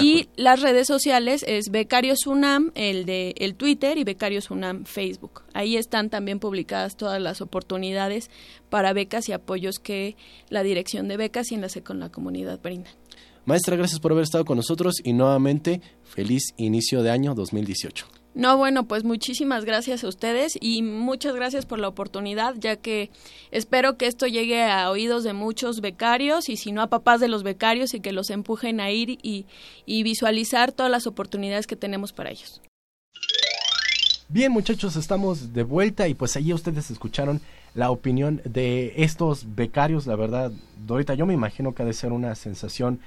[0.00, 5.42] Y las redes sociales es Becarios UNAM, el de el Twitter y Becarios UNAM Facebook.
[5.54, 8.30] Ahí están también publicadas todas las oportunidades
[8.68, 10.16] para becas y apoyos que
[10.50, 12.90] la Dirección de Becas y Enlace con la Comunidad brinda.
[13.44, 18.17] Maestra, gracias por haber estado con nosotros y nuevamente feliz inicio de año 2018.
[18.34, 23.10] No, bueno, pues muchísimas gracias a ustedes y muchas gracias por la oportunidad, ya que
[23.50, 27.28] espero que esto llegue a oídos de muchos becarios y si no a papás de
[27.28, 29.46] los becarios y que los empujen a ir y,
[29.86, 32.60] visualizar todas las oportunidades que tenemos para ellos.
[34.28, 37.40] Bien muchachos, estamos de vuelta y pues ahí ustedes escucharon
[37.74, 40.52] la opinión de estos becarios, la verdad,
[40.86, 43.00] Dorita, yo me imagino que ha de ser una sensación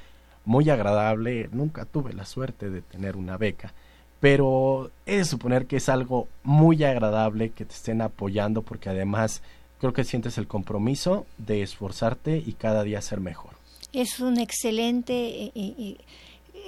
[0.45, 3.73] muy agradable, nunca tuve la suerte de tener una beca
[4.21, 9.41] pero he de suponer que es algo muy agradable que te estén apoyando porque además
[9.79, 13.51] creo que sientes el compromiso de esforzarte y cada día ser mejor.
[13.93, 15.97] Es un excelente, eh, eh, eh,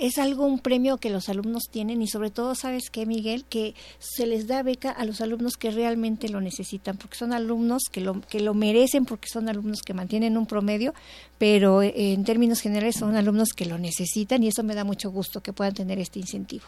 [0.02, 3.46] es algo, un premio que los alumnos tienen y sobre todo, ¿sabes qué, Miguel?
[3.46, 7.84] Que se les da beca a los alumnos que realmente lo necesitan, porque son alumnos
[7.92, 10.96] que lo, que lo merecen, porque son alumnos que mantienen un promedio,
[11.38, 15.42] pero en términos generales son alumnos que lo necesitan y eso me da mucho gusto
[15.42, 16.66] que puedan tener este incentivo.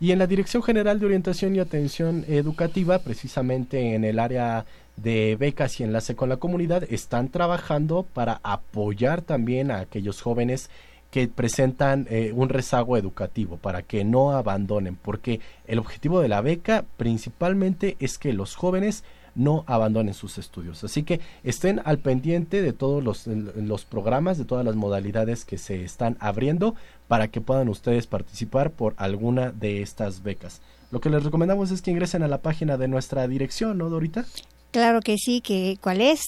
[0.00, 4.64] Y en la Dirección General de Orientación y Atención Educativa, precisamente en el área
[4.96, 10.70] de becas y enlace con la comunidad, están trabajando para apoyar también a aquellos jóvenes
[11.10, 16.40] que presentan eh, un rezago educativo para que no abandonen, porque el objetivo de la
[16.40, 19.04] beca principalmente es que los jóvenes
[19.34, 20.82] no abandonen sus estudios.
[20.84, 25.58] Así que estén al pendiente de todos los, los programas, de todas las modalidades que
[25.58, 26.74] se están abriendo
[27.06, 30.60] para que puedan ustedes participar por alguna de estas becas.
[30.90, 34.24] Lo que les recomendamos es que ingresen a la página de nuestra dirección, ¿no, Dorita?
[34.72, 36.22] Claro que sí, que ¿cuál es?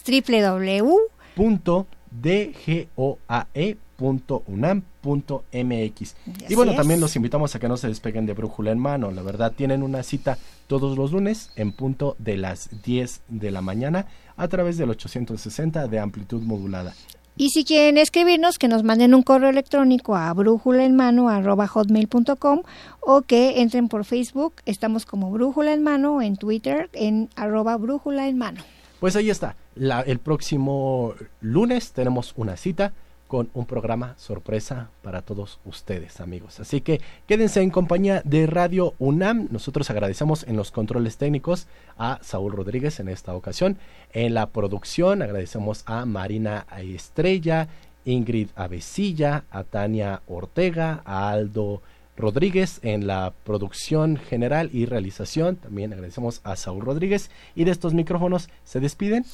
[4.01, 6.17] www.dgoae.unam.mx.
[6.49, 9.11] Y bueno, también los invitamos a que no se despeguen de Brújula en Mano.
[9.11, 13.61] La verdad, tienen una cita todos los lunes en punto de las 10 de la
[13.61, 16.95] mañana a través del 860 de amplitud modulada.
[17.37, 22.63] Y si quieren escribirnos, que nos manden un correo electrónico a brújula en mano hotmail.com
[23.01, 28.29] o que entren por Facebook, estamos como brújula en mano, en Twitter, en arroba brújula
[28.29, 28.61] en mano.
[28.99, 32.93] Pues ahí está, el próximo lunes tenemos una cita
[33.31, 36.59] con un programa sorpresa para todos ustedes, amigos.
[36.59, 39.47] Así que quédense en compañía de Radio UNAM.
[39.53, 43.79] Nosotros agradecemos en los controles técnicos a Saúl Rodríguez en esta ocasión.
[44.13, 47.69] En la producción agradecemos a Marina Estrella,
[48.05, 51.83] Ingrid Avesilla, a Tania Ortega, a Aldo
[52.17, 55.55] Rodríguez en la producción general y realización.
[55.55, 57.31] También agradecemos a Saúl Rodríguez.
[57.55, 59.25] Y de estos micrófonos se despiden.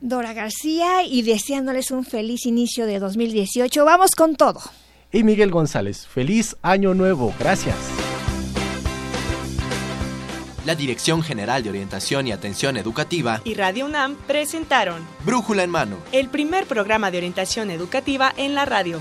[0.00, 3.84] Dora García y deseándoles un feliz inicio de 2018.
[3.84, 4.60] Vamos con todo.
[5.10, 7.34] Y Miguel González, feliz año nuevo.
[7.38, 7.76] Gracias.
[10.66, 15.96] La Dirección General de Orientación y Atención Educativa y Radio UNAM presentaron Brújula en Mano,
[16.12, 19.00] el primer programa de orientación educativa en la radio.